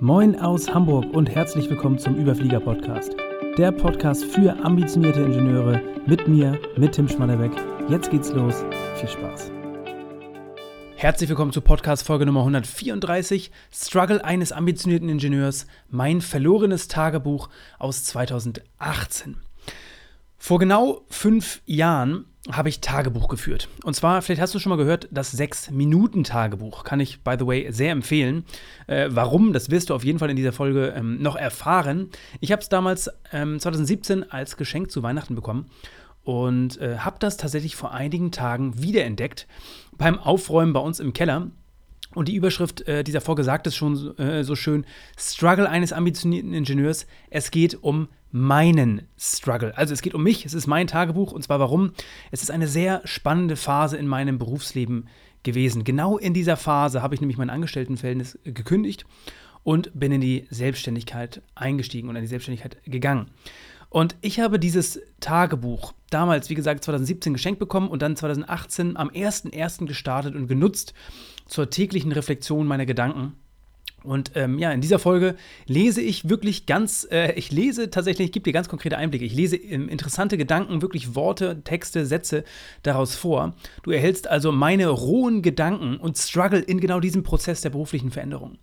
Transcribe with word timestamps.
Moin 0.00 0.38
aus 0.38 0.68
Hamburg 0.74 1.06
und 1.14 1.30
herzlich 1.30 1.70
willkommen 1.70 1.98
zum 1.98 2.16
Überflieger 2.16 2.60
Podcast. 2.60 3.16
Der 3.56 3.72
Podcast 3.72 4.26
für 4.26 4.54
ambitionierte 4.62 5.22
Ingenieure 5.22 5.80
mit 6.04 6.28
mir, 6.28 6.60
mit 6.76 6.92
Tim 6.92 7.08
Schmannerbeck. 7.08 7.52
Jetzt 7.88 8.10
geht's 8.10 8.30
los. 8.30 8.62
Viel 8.96 9.08
Spaß. 9.08 9.50
Herzlich 10.96 11.30
willkommen 11.30 11.50
zu 11.50 11.62
Podcast 11.62 12.06
Folge 12.06 12.26
Nummer 12.26 12.40
134, 12.40 13.50
Struggle 13.72 14.22
eines 14.22 14.52
ambitionierten 14.52 15.08
Ingenieurs, 15.08 15.66
mein 15.88 16.20
verlorenes 16.20 16.88
Tagebuch 16.88 17.48
aus 17.78 18.04
2018. 18.04 19.38
Vor 20.36 20.58
genau 20.58 21.06
fünf 21.08 21.62
Jahren 21.64 22.26
habe 22.52 22.68
ich 22.68 22.80
Tagebuch 22.80 23.28
geführt. 23.28 23.68
Und 23.84 23.94
zwar, 23.94 24.22
vielleicht 24.22 24.40
hast 24.40 24.54
du 24.54 24.58
schon 24.58 24.70
mal 24.70 24.76
gehört, 24.76 25.08
das 25.10 25.36
6-Minuten-Tagebuch. 25.36 26.84
Kann 26.84 27.00
ich, 27.00 27.22
by 27.22 27.36
the 27.38 27.46
way, 27.46 27.72
sehr 27.72 27.92
empfehlen. 27.92 28.44
Äh, 28.86 29.08
warum, 29.10 29.52
das 29.52 29.70
wirst 29.70 29.90
du 29.90 29.94
auf 29.94 30.04
jeden 30.04 30.18
Fall 30.18 30.30
in 30.30 30.36
dieser 30.36 30.52
Folge 30.52 30.94
ähm, 30.96 31.20
noch 31.20 31.36
erfahren. 31.36 32.10
Ich 32.40 32.52
habe 32.52 32.62
es 32.62 32.68
damals 32.68 33.10
ähm, 33.32 33.58
2017 33.58 34.30
als 34.30 34.56
Geschenk 34.56 34.90
zu 34.90 35.02
Weihnachten 35.02 35.34
bekommen 35.34 35.66
und 36.22 36.80
äh, 36.80 36.98
habe 36.98 37.16
das 37.18 37.36
tatsächlich 37.36 37.76
vor 37.76 37.92
einigen 37.92 38.32
Tagen 38.32 38.82
wiederentdeckt 38.82 39.46
beim 39.96 40.18
Aufräumen 40.18 40.72
bei 40.72 40.80
uns 40.80 41.00
im 41.00 41.12
Keller. 41.12 41.50
Und 42.14 42.28
die 42.28 42.34
Überschrift 42.34 42.86
äh, 42.88 43.04
dieser 43.04 43.20
Folge 43.20 43.44
sagt 43.44 43.66
es 43.66 43.76
schon 43.76 44.16
äh, 44.18 44.42
so 44.42 44.54
schön: 44.54 44.86
Struggle 45.18 45.68
eines 45.68 45.92
ambitionierten 45.92 46.54
Ingenieurs. 46.54 47.06
Es 47.30 47.50
geht 47.50 47.82
um 47.82 48.08
meinen 48.36 49.08
Struggle. 49.18 49.76
Also 49.76 49.94
es 49.94 50.02
geht 50.02 50.14
um 50.14 50.22
mich, 50.22 50.44
es 50.44 50.52
ist 50.52 50.66
mein 50.66 50.86
Tagebuch. 50.86 51.32
Und 51.32 51.42
zwar 51.42 51.58
warum? 51.58 51.92
Es 52.30 52.42
ist 52.42 52.50
eine 52.50 52.68
sehr 52.68 53.00
spannende 53.04 53.56
Phase 53.56 53.96
in 53.96 54.06
meinem 54.06 54.38
Berufsleben 54.38 55.08
gewesen. 55.42 55.84
Genau 55.84 56.18
in 56.18 56.34
dieser 56.34 56.56
Phase 56.56 57.02
habe 57.02 57.14
ich 57.14 57.20
nämlich 57.20 57.38
mein 57.38 57.50
Angestelltenverhältnis 57.50 58.38
gekündigt 58.44 59.06
und 59.62 59.90
bin 59.98 60.12
in 60.12 60.20
die 60.20 60.46
Selbstständigkeit 60.50 61.40
eingestiegen 61.54 62.08
und 62.08 62.16
in 62.16 62.22
die 62.22 62.28
Selbstständigkeit 62.28 62.76
gegangen. 62.84 63.30
Und 63.88 64.16
ich 64.20 64.40
habe 64.40 64.58
dieses 64.58 65.00
Tagebuch 65.20 65.94
damals, 66.10 66.50
wie 66.50 66.54
gesagt, 66.54 66.84
2017 66.84 67.32
geschenkt 67.32 67.58
bekommen 67.58 67.88
und 67.88 68.02
dann 68.02 68.16
2018 68.16 68.96
am 68.96 69.08
1.1. 69.08 69.86
gestartet 69.86 70.34
und 70.34 70.46
genutzt 70.48 70.92
zur 71.46 71.70
täglichen 71.70 72.12
Reflexion 72.12 72.66
meiner 72.66 72.84
Gedanken. 72.84 73.32
Und 74.06 74.32
ähm, 74.34 74.58
ja, 74.58 74.72
in 74.72 74.80
dieser 74.80 74.98
Folge 74.98 75.36
lese 75.66 76.00
ich 76.00 76.28
wirklich 76.28 76.66
ganz, 76.66 77.06
äh, 77.10 77.32
ich 77.32 77.50
lese 77.50 77.90
tatsächlich, 77.90 78.26
ich 78.26 78.32
gebe 78.32 78.44
dir 78.44 78.52
ganz 78.52 78.68
konkrete 78.68 78.96
Einblicke. 78.96 79.24
Ich 79.24 79.34
lese 79.34 79.56
ähm, 79.56 79.88
interessante 79.88 80.38
Gedanken, 80.38 80.82
wirklich 80.82 81.14
Worte, 81.14 81.62
Texte, 81.64 82.06
Sätze 82.06 82.44
daraus 82.82 83.14
vor. 83.14 83.54
Du 83.82 83.90
erhältst 83.90 84.28
also 84.28 84.52
meine 84.52 84.88
rohen 84.88 85.42
Gedanken 85.42 85.96
und 85.96 86.16
Struggle 86.16 86.60
in 86.60 86.80
genau 86.80 87.00
diesem 87.00 87.22
Prozess 87.22 87.60
der 87.60 87.70
beruflichen 87.70 88.10
Veränderung. 88.10 88.58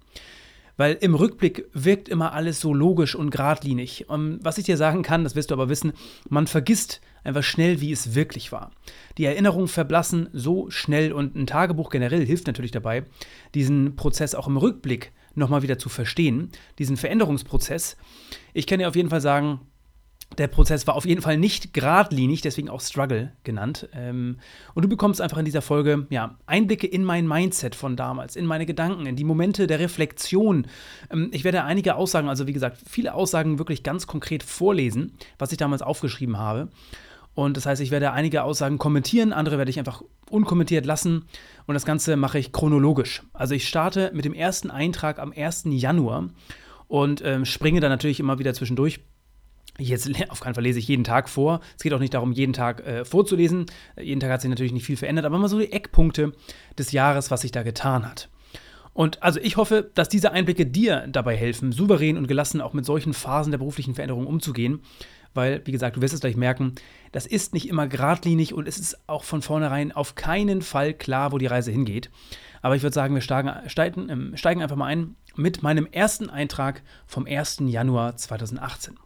Weil 0.75 0.97
im 1.01 1.13
Rückblick 1.13 1.65
wirkt 1.73 2.09
immer 2.09 2.33
alles 2.33 2.59
so 2.59 2.73
logisch 2.73 3.13
und 3.15 3.29
geradlinig. 3.29 4.09
Und 4.09 4.39
was 4.41 4.57
ich 4.57 4.65
dir 4.65 4.77
sagen 4.77 5.03
kann, 5.03 5.23
das 5.23 5.35
wirst 5.35 5.51
du 5.51 5.55
aber 5.55 5.69
wissen, 5.69 5.93
man 6.29 6.47
vergisst 6.47 6.99
einfach 7.23 7.43
schnell, 7.43 7.79
wie 7.79 7.91
es 7.91 8.15
wirklich 8.15 8.51
war. 8.51 8.71
Die 9.17 9.25
Erinnerungen 9.25 9.67
verblassen 9.67 10.29
so 10.33 10.69
schnell 10.71 11.13
und 11.13 11.35
ein 11.35 11.47
Tagebuch 11.47 11.89
generell 11.89 12.25
hilft 12.25 12.47
natürlich 12.47 12.71
dabei, 12.71 13.03
diesen 13.53 13.95
Prozess 13.95 14.33
auch 14.33 14.47
im 14.47 14.57
Rückblick 14.57 15.11
nochmal 15.35 15.61
wieder 15.61 15.77
zu 15.77 15.89
verstehen, 15.89 16.51
diesen 16.79 16.97
Veränderungsprozess. 16.97 17.97
Ich 18.53 18.67
kann 18.67 18.79
dir 18.79 18.87
auf 18.87 18.95
jeden 18.95 19.09
Fall 19.09 19.21
sagen, 19.21 19.61
der 20.37 20.47
Prozess 20.47 20.87
war 20.87 20.95
auf 20.95 21.05
jeden 21.05 21.21
Fall 21.21 21.37
nicht 21.37 21.73
geradlinig, 21.73 22.41
deswegen 22.41 22.69
auch 22.69 22.81
Struggle 22.81 23.31
genannt. 23.43 23.87
Ähm, 23.93 24.37
und 24.73 24.83
du 24.83 24.89
bekommst 24.89 25.21
einfach 25.21 25.37
in 25.37 25.45
dieser 25.45 25.61
Folge 25.61 26.07
ja, 26.09 26.37
Einblicke 26.45 26.87
in 26.87 27.03
mein 27.03 27.27
Mindset 27.27 27.75
von 27.75 27.95
damals, 27.95 28.35
in 28.35 28.45
meine 28.45 28.65
Gedanken, 28.65 29.05
in 29.05 29.15
die 29.15 29.23
Momente 29.23 29.67
der 29.67 29.79
Reflexion. 29.79 30.67
Ähm, 31.11 31.29
ich 31.31 31.43
werde 31.43 31.63
einige 31.63 31.95
Aussagen, 31.95 32.29
also 32.29 32.47
wie 32.47 32.53
gesagt, 32.53 32.77
viele 32.87 33.13
Aussagen 33.13 33.59
wirklich 33.59 33.83
ganz 33.83 34.07
konkret 34.07 34.43
vorlesen, 34.43 35.13
was 35.37 35.51
ich 35.51 35.57
damals 35.57 35.81
aufgeschrieben 35.81 36.37
habe. 36.37 36.69
Und 37.35 37.57
das 37.57 37.65
heißt, 37.65 37.81
ich 37.81 37.91
werde 37.91 38.11
einige 38.11 38.43
Aussagen 38.43 38.77
kommentieren, 38.77 39.33
andere 39.33 39.57
werde 39.57 39.71
ich 39.71 39.79
einfach 39.79 40.03
unkommentiert 40.29 40.85
lassen. 40.85 41.25
Und 41.65 41.73
das 41.73 41.85
Ganze 41.85 42.15
mache 42.15 42.39
ich 42.39 42.51
chronologisch. 42.51 43.23
Also 43.33 43.55
ich 43.55 43.67
starte 43.67 44.11
mit 44.13 44.25
dem 44.25 44.33
ersten 44.33 44.69
Eintrag 44.69 45.19
am 45.19 45.33
1. 45.35 45.63
Januar 45.67 46.29
und 46.87 47.23
ähm, 47.25 47.45
springe 47.45 47.79
dann 47.79 47.89
natürlich 47.89 48.19
immer 48.19 48.39
wieder 48.39 48.53
zwischendurch 48.53 48.99
Jetzt 49.79 50.07
auf 50.29 50.39
keinen 50.39 50.53
Fall 50.53 50.63
lese 50.63 50.77
ich 50.77 50.87
jeden 50.87 51.03
Tag 51.03 51.27
vor. 51.27 51.59
Es 51.75 51.81
geht 51.81 51.93
auch 51.93 51.99
nicht 51.99 52.13
darum, 52.13 52.31
jeden 52.31 52.53
Tag 52.53 52.85
äh, 52.85 53.05
vorzulesen. 53.05 53.65
Jeden 53.99 54.19
Tag 54.19 54.29
hat 54.29 54.41
sich 54.41 54.49
natürlich 54.49 54.71
nicht 54.71 54.85
viel 54.85 54.97
verändert, 54.97 55.25
aber 55.25 55.39
mal 55.39 55.47
so 55.47 55.57
die 55.57 55.71
Eckpunkte 55.71 56.33
des 56.77 56.91
Jahres, 56.91 57.31
was 57.31 57.41
sich 57.41 57.51
da 57.51 57.63
getan 57.63 58.07
hat. 58.07 58.29
Und 58.93 59.23
also 59.23 59.39
ich 59.39 59.57
hoffe, 59.57 59.89
dass 59.95 60.09
diese 60.09 60.31
Einblicke 60.31 60.67
dir 60.67 61.07
dabei 61.09 61.35
helfen, 61.35 61.71
souverän 61.71 62.17
und 62.17 62.27
gelassen 62.27 62.61
auch 62.61 62.73
mit 62.73 62.85
solchen 62.85 63.13
Phasen 63.13 63.49
der 63.49 63.57
beruflichen 63.57 63.95
Veränderung 63.95 64.27
umzugehen. 64.27 64.81
Weil, 65.33 65.61
wie 65.65 65.71
gesagt, 65.71 65.97
du 65.97 66.01
wirst 66.01 66.13
es 66.13 66.19
gleich 66.19 66.35
merken, 66.35 66.75
das 67.11 67.25
ist 67.25 67.53
nicht 67.53 67.67
immer 67.67 67.87
geradlinig 67.87 68.53
und 68.53 68.67
es 68.67 68.77
ist 68.77 69.07
auch 69.07 69.23
von 69.23 69.41
vornherein 69.41 69.91
auf 69.91 70.15
keinen 70.15 70.61
Fall 70.61 70.93
klar, 70.93 71.31
wo 71.31 71.37
die 71.37 71.47
Reise 71.47 71.71
hingeht. 71.71 72.09
Aber 72.61 72.75
ich 72.75 72.83
würde 72.83 72.93
sagen, 72.93 73.13
wir 73.13 73.21
steigen, 73.21 73.51
steigen, 73.67 74.37
steigen 74.37 74.61
einfach 74.61 74.75
mal 74.75 74.85
ein 74.85 75.15
mit 75.35 75.63
meinem 75.63 75.87
ersten 75.91 76.29
Eintrag 76.29 76.83
vom 77.07 77.25
1. 77.25 77.63
Januar 77.65 78.15
2018. 78.15 78.97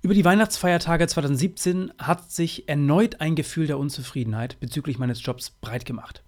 Über 0.00 0.14
die 0.14 0.24
Weihnachtsfeiertage 0.24 1.06
2017 1.06 1.92
hat 1.96 2.32
sich 2.32 2.68
erneut 2.68 3.20
ein 3.20 3.36
Gefühl 3.36 3.68
der 3.68 3.78
Unzufriedenheit 3.78 4.58
bezüglich 4.58 4.98
meines 4.98 5.24
Jobs 5.24 5.50
breit 5.50 5.84
gemacht. 5.84 6.24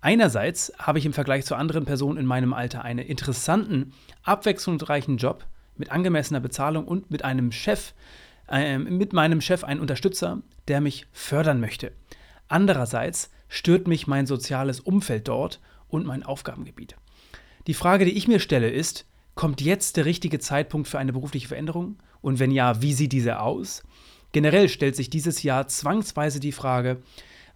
Einerseits 0.00 0.72
habe 0.78 0.98
ich 0.98 1.06
im 1.06 1.12
Vergleich 1.12 1.44
zu 1.44 1.54
anderen 1.54 1.84
Personen 1.84 2.18
in 2.18 2.26
meinem 2.26 2.52
Alter 2.52 2.82
einen 2.84 3.04
interessanten, 3.04 3.92
abwechslungsreichen 4.24 5.16
Job 5.16 5.44
mit 5.78 5.90
angemessener 5.90 6.40
Bezahlung 6.40 6.86
und 6.86 7.10
mit 7.10 7.24
einem 7.24 7.52
Chef, 7.52 7.92
äh, 8.48 8.78
mit 8.78 9.12
meinem 9.12 9.40
Chef 9.40 9.64
einen 9.64 9.80
Unterstützer, 9.80 10.42
der 10.68 10.80
mich 10.80 11.06
fördern 11.12 11.60
möchte. 11.60 11.92
Andererseits 12.48 13.30
stört 13.48 13.88
mich 13.88 14.06
mein 14.06 14.26
soziales 14.26 14.80
Umfeld 14.80 15.28
dort 15.28 15.60
und 15.88 16.06
mein 16.06 16.22
Aufgabengebiet. 16.22 16.96
Die 17.66 17.74
Frage, 17.74 18.04
die 18.04 18.16
ich 18.16 18.28
mir 18.28 18.40
stelle, 18.40 18.70
ist, 18.70 19.06
kommt 19.34 19.60
jetzt 19.60 19.96
der 19.96 20.04
richtige 20.04 20.38
Zeitpunkt 20.38 20.88
für 20.88 20.98
eine 20.98 21.12
berufliche 21.12 21.48
Veränderung? 21.48 21.96
Und 22.20 22.38
wenn 22.38 22.50
ja, 22.50 22.82
wie 22.82 22.92
sieht 22.92 23.12
diese 23.12 23.40
aus? 23.40 23.82
Generell 24.32 24.68
stellt 24.68 24.96
sich 24.96 25.10
dieses 25.10 25.42
Jahr 25.42 25.68
zwangsweise 25.68 26.40
die 26.40 26.52
Frage, 26.52 27.02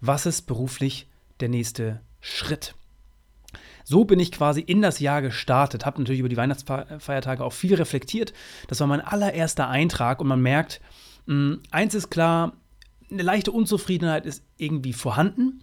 was 0.00 0.26
ist 0.26 0.42
beruflich 0.42 1.08
der 1.40 1.48
nächste 1.48 2.00
Schritt? 2.20 2.74
So 3.84 4.04
bin 4.04 4.20
ich 4.20 4.32
quasi 4.32 4.60
in 4.60 4.82
das 4.82 5.00
Jahr 5.00 5.22
gestartet, 5.22 5.86
habe 5.86 6.00
natürlich 6.00 6.20
über 6.20 6.28
die 6.28 6.36
Weihnachtsfeiertage 6.36 7.44
auch 7.44 7.52
viel 7.52 7.74
reflektiert. 7.74 8.32
Das 8.68 8.80
war 8.80 8.86
mein 8.86 9.00
allererster 9.00 9.68
Eintrag 9.68 10.20
und 10.20 10.28
man 10.28 10.40
merkt, 10.40 10.80
mh, 11.26 11.34
hm, 11.34 11.60
eins 11.70 11.94
ist 11.94 12.10
klar, 12.10 12.52
eine 13.10 13.22
leichte 13.22 13.52
Unzufriedenheit 13.52 14.26
ist 14.26 14.44
irgendwie 14.56 14.92
vorhanden 14.92 15.62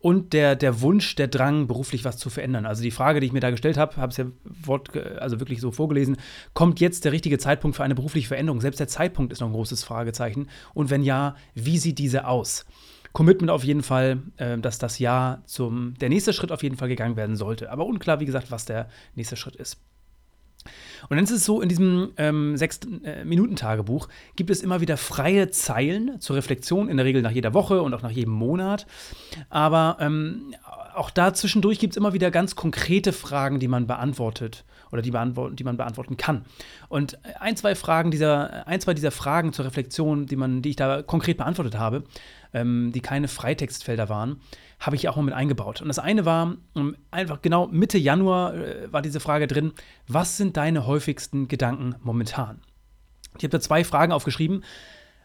und 0.00 0.32
der, 0.32 0.56
der 0.56 0.80
Wunsch, 0.80 1.14
der 1.14 1.28
Drang, 1.28 1.66
beruflich 1.66 2.04
was 2.04 2.16
zu 2.16 2.30
verändern. 2.30 2.64
Also 2.64 2.82
die 2.82 2.90
Frage, 2.90 3.20
die 3.20 3.26
ich 3.26 3.32
mir 3.32 3.40
da 3.40 3.50
gestellt 3.50 3.76
habe, 3.76 3.96
habe 3.96 4.10
es 4.10 4.16
ja 4.16 4.26
Wort, 4.44 4.96
also 4.96 5.40
wirklich 5.40 5.60
so 5.60 5.72
vorgelesen, 5.72 6.16
kommt 6.54 6.80
jetzt 6.80 7.04
der 7.04 7.12
richtige 7.12 7.38
Zeitpunkt 7.38 7.76
für 7.76 7.84
eine 7.84 7.94
berufliche 7.94 8.28
Veränderung? 8.28 8.62
Selbst 8.62 8.80
der 8.80 8.88
Zeitpunkt 8.88 9.30
ist 9.30 9.40
noch 9.40 9.48
ein 9.48 9.52
großes 9.52 9.84
Fragezeichen. 9.84 10.48
Und 10.72 10.88
wenn 10.88 11.02
ja, 11.02 11.36
wie 11.54 11.76
sieht 11.76 11.98
diese 11.98 12.26
aus? 12.26 12.64
Commitment 13.12 13.50
auf 13.50 13.64
jeden 13.64 13.82
Fall, 13.82 14.22
äh, 14.36 14.58
dass 14.58 14.78
das 14.78 14.98
Jahr 14.98 15.42
zum, 15.46 15.94
der 16.00 16.08
nächste 16.08 16.32
Schritt 16.32 16.52
auf 16.52 16.62
jeden 16.62 16.76
Fall 16.76 16.88
gegangen 16.88 17.16
werden 17.16 17.36
sollte. 17.36 17.70
Aber 17.70 17.86
unklar, 17.86 18.20
wie 18.20 18.26
gesagt, 18.26 18.50
was 18.50 18.64
der 18.64 18.88
nächste 19.14 19.36
Schritt 19.36 19.56
ist. 19.56 19.78
Und 21.08 21.16
dann 21.16 21.24
ist 21.24 21.30
es 21.30 21.44
so, 21.44 21.62
in 21.62 21.68
diesem 21.68 22.12
ähm, 22.18 22.56
Sechs-Minuten-Tagebuch 22.56 24.08
äh, 24.08 24.10
gibt 24.36 24.50
es 24.50 24.62
immer 24.62 24.80
wieder 24.80 24.96
freie 24.96 25.50
Zeilen 25.50 26.20
zur 26.20 26.36
Reflexion, 26.36 26.88
in 26.88 26.98
der 26.98 27.06
Regel 27.06 27.22
nach 27.22 27.30
jeder 27.30 27.54
Woche 27.54 27.82
und 27.82 27.94
auch 27.94 28.02
nach 28.02 28.10
jedem 28.10 28.34
Monat. 28.34 28.86
Aber 29.48 29.96
ähm, 30.00 30.54
auch 30.94 31.10
da 31.10 31.32
zwischendurch 31.32 31.78
gibt 31.78 31.94
es 31.94 31.96
immer 31.96 32.12
wieder 32.12 32.30
ganz 32.30 32.56
konkrete 32.56 33.12
Fragen, 33.12 33.58
die 33.58 33.68
man 33.68 33.86
beantwortet 33.86 34.64
oder 34.92 35.02
die, 35.02 35.10
beantworten, 35.10 35.56
die 35.56 35.64
man 35.64 35.76
beantworten 35.76 36.16
kann. 36.16 36.44
Und 36.88 37.18
ein, 37.38 37.56
zwei 37.56 37.74
Fragen 37.74 38.10
dieser, 38.10 38.66
ein, 38.66 38.80
zwei 38.80 38.92
dieser 38.92 39.12
Fragen 39.12 39.52
zur 39.52 39.64
Reflexion, 39.64 40.26
die, 40.26 40.36
man, 40.36 40.62
die 40.62 40.70
ich 40.70 40.76
da 40.76 41.02
konkret 41.02 41.38
beantwortet 41.38 41.78
habe, 41.78 42.02
ähm, 42.52 42.92
die 42.92 43.00
keine 43.00 43.28
Freitextfelder 43.28 44.08
waren, 44.08 44.40
habe 44.78 44.96
ich 44.96 45.08
auch 45.08 45.16
mal 45.16 45.22
mit 45.22 45.34
eingebaut. 45.34 45.80
Und 45.80 45.88
das 45.88 45.98
eine 45.98 46.24
war 46.24 46.56
ähm, 46.74 46.96
einfach 47.10 47.42
genau 47.42 47.66
Mitte 47.68 47.98
Januar 47.98 48.54
äh, 48.54 48.92
war 48.92 49.02
diese 49.02 49.20
Frage 49.20 49.46
drin: 49.46 49.72
Was 50.06 50.36
sind 50.36 50.56
deine 50.56 50.86
häufigsten 50.86 51.48
Gedanken 51.48 51.94
momentan? 52.02 52.60
Ich 53.36 53.44
habe 53.44 53.50
da 53.50 53.60
zwei 53.60 53.84
Fragen 53.84 54.12
aufgeschrieben. 54.12 54.64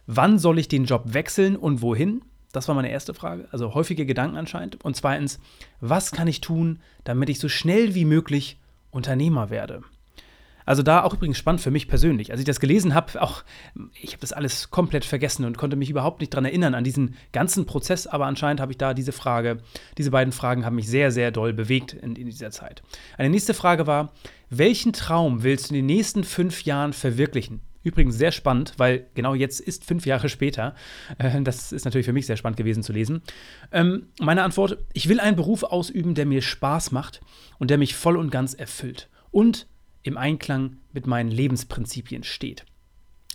Wann 0.08 0.38
soll 0.38 0.60
ich 0.60 0.68
den 0.68 0.86
Job 0.86 1.14
wechseln 1.14 1.56
und 1.56 1.82
wohin? 1.82 2.22
Das 2.52 2.68
war 2.68 2.76
meine 2.76 2.90
erste 2.90 3.14
Frage, 3.14 3.48
also 3.52 3.74
häufige 3.74 4.06
Gedanken 4.06 4.38
anscheinend. 4.38 4.84
Und 4.86 4.96
zweitens, 4.96 5.40
was 5.82 6.12
kann 6.12 6.28
ich 6.28 6.40
tun, 6.40 6.80
damit 7.04 7.30
ich 7.30 7.40
so 7.40 7.50
schnell 7.50 7.96
wie 7.96 8.06
möglich 8.06 8.60
Unternehmer 8.92 9.50
werde? 9.50 9.82
Also 10.66 10.84
da 10.84 11.04
auch 11.04 11.14
übrigens 11.14 11.38
spannend 11.38 11.62
für 11.62 11.72
mich 11.72 11.88
persönlich. 11.88 12.32
Als 12.32 12.40
ich 12.40 12.46
das 12.46 12.60
gelesen 12.60 12.94
habe, 12.94 13.22
auch 13.22 13.44
ich 14.02 14.12
habe 14.12 14.22
das 14.22 14.34
alles 14.34 14.72
komplett 14.72 15.06
vergessen 15.06 15.46
und 15.46 15.58
konnte 15.58 15.76
mich 15.76 15.90
überhaupt 15.90 16.22
nicht 16.22 16.34
daran 16.34 16.46
erinnern 16.46 16.76
an 16.76 16.84
diesen 16.84 17.16
ganzen 17.32 17.66
Prozess, 17.66 18.08
aber 18.08 18.26
anscheinend 18.26 18.62
habe 18.62 18.72
ich 18.72 18.78
da 18.78 18.94
diese 18.94 19.12
Frage, 19.12 19.58
diese 19.98 20.12
beiden 20.12 20.32
Fragen 20.32 20.66
haben 20.66 20.76
mich 20.76 20.88
sehr, 20.88 21.12
sehr 21.12 21.32
doll 21.32 21.54
bewegt 21.54 21.94
in, 21.94 22.16
in 22.16 22.26
dieser 22.26 22.52
Zeit. 22.52 22.84
Eine 23.18 23.30
nächste 23.30 23.54
Frage 23.54 23.88
war, 23.88 24.12
Welchen 24.50 24.94
Traum 24.94 25.44
willst 25.44 25.70
du 25.70 25.76
in 25.76 25.80
den 25.80 25.86
nächsten 25.88 26.24
fünf 26.24 26.64
Jahren 26.64 26.94
verwirklichen? 26.94 27.62
Übrigens 27.84 28.18
sehr 28.18 28.32
spannend, 28.32 28.74
weil 28.78 29.08
genau 29.14 29.36
jetzt 29.36 29.60
ist 29.60 29.86
fünf 29.86 30.06
Jahre 30.06 30.30
später. 30.30 30.76
Äh, 31.18 31.42
das 31.42 31.72
ist 31.72 31.86
natürlich 31.86 32.06
für 32.06 32.14
mich 32.14 32.26
sehr 32.26 32.38
spannend 32.38 32.58
gewesen 32.58 32.82
zu 32.82 32.94
lesen. 32.94 33.22
Ähm, 33.72 34.08
meine 34.20 34.44
Antwort: 34.44 34.78
Ich 34.94 35.08
will 35.08 35.20
einen 35.20 35.36
Beruf 35.36 35.64
ausüben, 35.64 36.16
der 36.16 36.26
mir 36.26 36.42
Spaß 36.42 36.92
macht 36.92 37.22
und 37.60 37.70
der 37.70 37.78
mich 37.78 37.96
voll 37.96 38.18
und 38.18 38.32
ganz 38.32 38.54
erfüllt 38.54 39.10
und 39.32 39.68
im 40.06 40.18
Einklang 40.18 40.78
mit 40.94 41.08
meinen 41.08 41.30
Lebensprinzipien 41.30 42.24
steht. 42.24 42.66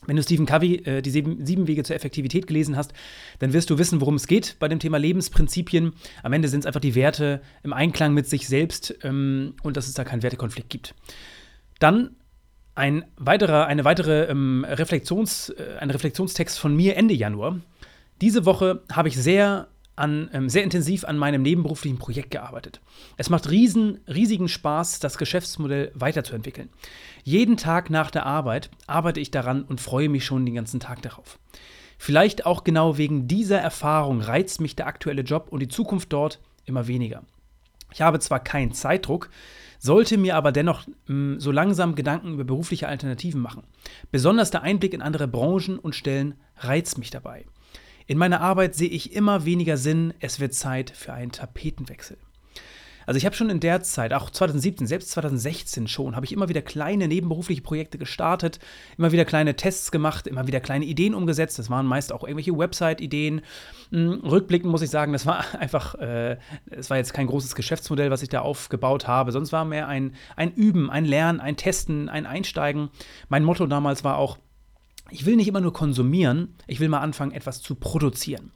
Wenn 0.07 0.17
du 0.17 0.23
Stephen 0.23 0.47
Covey 0.47 0.77
äh, 0.77 1.03
die 1.03 1.11
sieben, 1.11 1.67
Wege 1.67 1.83
zur 1.83 1.95
Effektivität 1.95 2.47
gelesen 2.47 2.77
hast, 2.77 2.95
dann 3.39 3.53
wirst 3.53 3.69
du 3.69 3.79
wissen, 3.79 4.01
worum 4.01 4.15
es 4.15 4.27
geht 4.27 4.57
bei 4.59 4.69
dem 4.69 4.79
Thema 4.79 4.99
Lebensprinzipien. 4.99 5.93
Am 6.23 6.33
Ende 6.33 6.49
sind 6.49 6.61
es 6.61 6.67
einfach 6.67 6.81
die 6.81 6.95
Werte 6.95 7.43
im 7.63 7.75
Einklang 7.75 8.15
mit 8.15 8.27
sich 8.27 8.49
selbst 8.49 8.95
ähm, 9.03 9.55
und 9.63 9.77
dass 9.77 9.89
es 9.89 9.95
da 9.95 10.05
keinen 10.05 10.23
Wertekonflikt 10.23 10.71
gibt. 10.71 10.95
Dann 11.81 12.17
ein 12.75 13.05
weiterer, 13.17 13.67
eine 13.67 13.85
weitere 13.85 14.25
ähm, 14.31 14.65
Reflexions, 14.67 15.51
äh, 15.51 15.77
ein 15.81 15.91
Reflexionstext 15.91 16.59
von 16.59 16.75
mir 16.75 16.97
Ende 16.97 17.13
Januar. 17.13 17.61
Diese 18.23 18.47
Woche 18.47 18.83
habe 18.91 19.09
ich 19.09 19.17
sehr, 19.17 19.69
an, 20.01 20.31
ähm, 20.33 20.49
sehr 20.49 20.65
intensiv 20.65 21.05
an 21.05 21.17
meinem 21.17 21.43
nebenberuflichen 21.43 21.99
Projekt 21.99 22.31
gearbeitet. 22.31 22.81
Es 23.17 23.31
macht 23.31 23.51
riesen, 23.51 24.01
riesigen 24.09 24.49
Spaß, 24.49 24.99
das 25.01 25.19
Geschäftsmodell 25.19 25.93
weiterzuentwickeln. 25.95 26.71
Jeden 27.23 27.57
Tag 27.57 27.91
nach 27.91 28.11
der 28.11 28.27
Arbeit 28.27 28.71
arbeite 28.87 29.21
ich 29.21 29.31
daran 29.31 29.63
und 29.63 29.81
freue 29.81 30.09
mich 30.09 30.25
schon 30.25 30.47
den 30.47 30.55
ganzen 30.55 30.81
Tag 30.81 31.03
darauf. 31.03 31.39
Vielleicht 31.99 32.47
auch 32.47 32.65
genau 32.65 32.97
wegen 32.97 33.29
dieser 33.29 33.59
Erfahrung 33.59 34.23
reizt 34.23 34.61
mich 34.61 34.75
der 34.75 34.87
aktuelle 34.87 35.23
Job 35.23 35.49
und 35.51 35.61
die 35.61 35.69
Zukunft 35.69 36.13
dort 36.13 36.41
immer 36.65 36.87
weniger. 36.87 37.23
Ich 37.93 38.01
habe 38.01 38.21
zwar 38.21 38.41
keinen 38.41 38.73
Zeitdruck, 38.73 39.31
sollte 39.79 40.17
mir 40.17 40.37
aber 40.37 40.53
dennoch 40.53 40.87
mh, 40.87 40.93
hm, 41.07 41.41
so 41.41 41.51
langsam 41.51 41.95
Gedanken 41.95 42.35
über 42.35 42.45
berufliche 42.45 42.89
Alternativen 42.89 43.41
machen. 43.41 43.65
Besonders 44.11 44.51
der 44.51 44.63
Einblick 44.63 44.95
in 44.95 45.03
andere 45.03 45.29
Branchen 45.29 45.79
und 45.79 45.95
Stellen 45.95 46.35
reizt 46.59 46.99
mich 46.99 47.11
dabei. 47.11 47.45
In 48.11 48.19
meiner 48.19 48.41
Arbeit 48.41 48.75
sehe 48.75 48.89
ich 48.89 49.15
immer 49.15 49.45
weniger 49.45 49.77
Sinn, 49.77 50.15
es 50.19 50.41
wird 50.41 50.53
Zeit 50.53 50.91
für 50.91 51.13
einen 51.13 51.31
Tapetenwechsel. 51.31 52.17
Also 53.07 53.19
ich 53.19 53.25
habe 53.25 53.37
schon 53.37 53.51
in 53.51 53.61
der 53.61 53.83
Zeit, 53.83 54.13
auch 54.13 54.31
2017, 54.31 54.89
selbst 54.89 55.13
2016 55.13 55.87
schon, 55.87 56.17
habe 56.17 56.27
ich 56.27 56.33
immer 56.33 56.49
wieder 56.49 56.61
kleine 56.61 57.07
nebenberufliche 57.07 57.63
Projekte 57.63 57.99
gestartet, 57.99 58.59
immer 58.99 59.13
wieder 59.13 59.25
kleine 59.25 59.55
Tests 59.55 59.93
gemacht, 59.93 60.27
immer 60.27 60.49
wieder 60.49 60.59
kleine 60.59 60.87
Ideen 60.87 61.15
umgesetzt. 61.15 61.61
Das 61.61 61.71
waren 61.71 61.87
meist 61.87 62.13
auch 62.13 62.25
irgendwelche 62.25 62.59
Website-Ideen. 62.59 63.43
Hm, 63.93 64.23
rückblickend 64.25 64.73
muss 64.73 64.83
ich 64.83 64.91
sagen, 64.91 65.13
das 65.13 65.25
war 65.25 65.45
einfach, 65.61 65.95
äh, 65.95 66.37
es 66.69 66.91
war 66.91 66.97
jetzt 66.97 67.15
kein 67.15 67.29
großes 67.29 67.55
Geschäftsmodell, 67.55 68.11
was 68.11 68.23
ich 68.23 68.29
da 68.29 68.41
aufgebaut 68.41 69.07
habe. 69.07 69.31
Sonst 69.31 69.53
war 69.53 69.65
mehr 69.65 69.87
ein, 69.87 70.17
ein 70.35 70.53
Üben, 70.53 70.91
ein 70.91 71.05
Lernen, 71.05 71.39
ein 71.39 71.57
Testen, 71.57 72.09
ein 72.09 72.27
Einsteigen. 72.27 72.91
Mein 73.29 73.45
Motto 73.45 73.69
damals 73.69 74.03
war 74.03 74.17
auch, 74.17 74.39
ich 75.11 75.27
will 75.27 75.37
nicht 75.37 75.49
immer 75.49 75.61
nur 75.61 75.73
konsumieren, 75.73 76.55
ich 76.67 76.81
will 76.81 76.89
mal 76.89 77.01
anfangen, 77.01 77.33
etwas 77.33 77.63
zu 77.63 77.75
produzieren. 77.75 78.53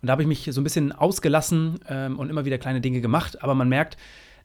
Und 0.00 0.06
da 0.06 0.12
habe 0.12 0.22
ich 0.22 0.28
mich 0.28 0.48
so 0.50 0.60
ein 0.60 0.64
bisschen 0.64 0.92
ausgelassen 0.92 1.80
ähm, 1.88 2.18
und 2.18 2.30
immer 2.30 2.44
wieder 2.44 2.58
kleine 2.58 2.80
Dinge 2.80 3.00
gemacht. 3.00 3.42
Aber 3.42 3.54
man 3.54 3.68
merkt, 3.68 3.96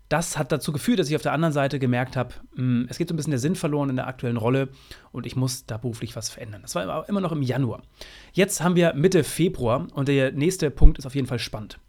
das 0.09 0.37
hat 0.37 0.51
dazu 0.51 0.71
geführt, 0.71 0.99
dass 0.99 1.09
ich 1.09 1.15
auf 1.15 1.21
der 1.21 1.33
anderen 1.33 1.53
Seite 1.53 1.79
gemerkt 1.79 2.15
habe, 2.15 2.35
hm, 2.55 2.87
es 2.89 2.97
geht 2.97 3.07
so 3.07 3.13
ein 3.13 3.17
bisschen 3.17 3.31
der 3.31 3.39
Sinn 3.39 3.55
verloren 3.55 3.89
in 3.89 3.95
der 3.95 4.07
aktuellen 4.07 4.37
Rolle 4.37 4.69
und 5.11 5.25
ich 5.25 5.35
muss 5.35 5.65
da 5.65 5.77
beruflich 5.77 6.15
was 6.15 6.29
verändern. 6.29 6.61
Das 6.61 6.75
war 6.75 7.09
immer 7.09 7.21
noch 7.21 7.31
im 7.31 7.41
Januar. 7.41 7.81
Jetzt 8.33 8.61
haben 8.61 8.75
wir 8.75 8.93
Mitte 8.93 9.23
Februar 9.23 9.87
und 9.93 10.07
der 10.07 10.31
nächste 10.31 10.69
Punkt 10.69 10.99
ist 10.99 11.05
auf 11.05 11.15
jeden 11.15 11.27
Fall 11.27 11.39
spannend. 11.39 11.79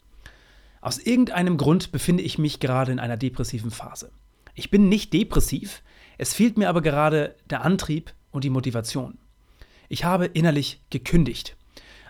Aus 0.81 0.99
irgendeinem 0.99 1.57
Grund 1.57 1.93
befinde 1.93 2.23
ich 2.23 2.39
mich 2.39 2.61
gerade 2.61 2.93
in 2.93 3.01
einer 3.01 3.17
depressiven 3.17 3.71
Phase. 3.71 4.13
Ich 4.55 4.71
bin 4.71 4.89
nicht 4.89 5.13
depressiv, 5.13 5.83
es 6.17 6.33
fehlt 6.33 6.57
mir 6.57 6.69
aber 6.69 6.81
gerade 6.81 7.35
der 7.51 7.65
Antrieb 7.65 8.15
und 8.31 8.45
die 8.45 8.51
Motivation. 8.51 9.19
Ich 9.89 10.05
habe 10.05 10.27
innerlich 10.27 10.81
gekündigt. 10.91 11.57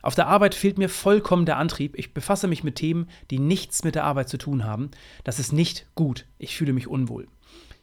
Auf 0.03 0.15
der 0.15 0.29
Arbeit 0.29 0.55
fehlt 0.55 0.79
mir 0.79 0.89
vollkommen 0.89 1.47
der 1.47 1.57
Antrieb. 1.57 1.99
Ich 1.99 2.15
befasse 2.15 2.47
mich 2.47 2.63
mit 2.63 2.77
Themen, 2.77 3.09
die 3.31 3.39
nichts 3.39 3.83
mit 3.83 3.95
der 3.97 4.05
Arbeit 4.05 4.29
zu 4.29 4.39
tun 4.39 4.65
haben. 4.65 4.91
Das 5.25 5.39
ist 5.39 5.53
nicht 5.53 5.87
gut. 5.95 6.27
Ich 6.39 6.57
fühle 6.57 6.73
mich 6.73 6.87
unwohl. 6.87 7.27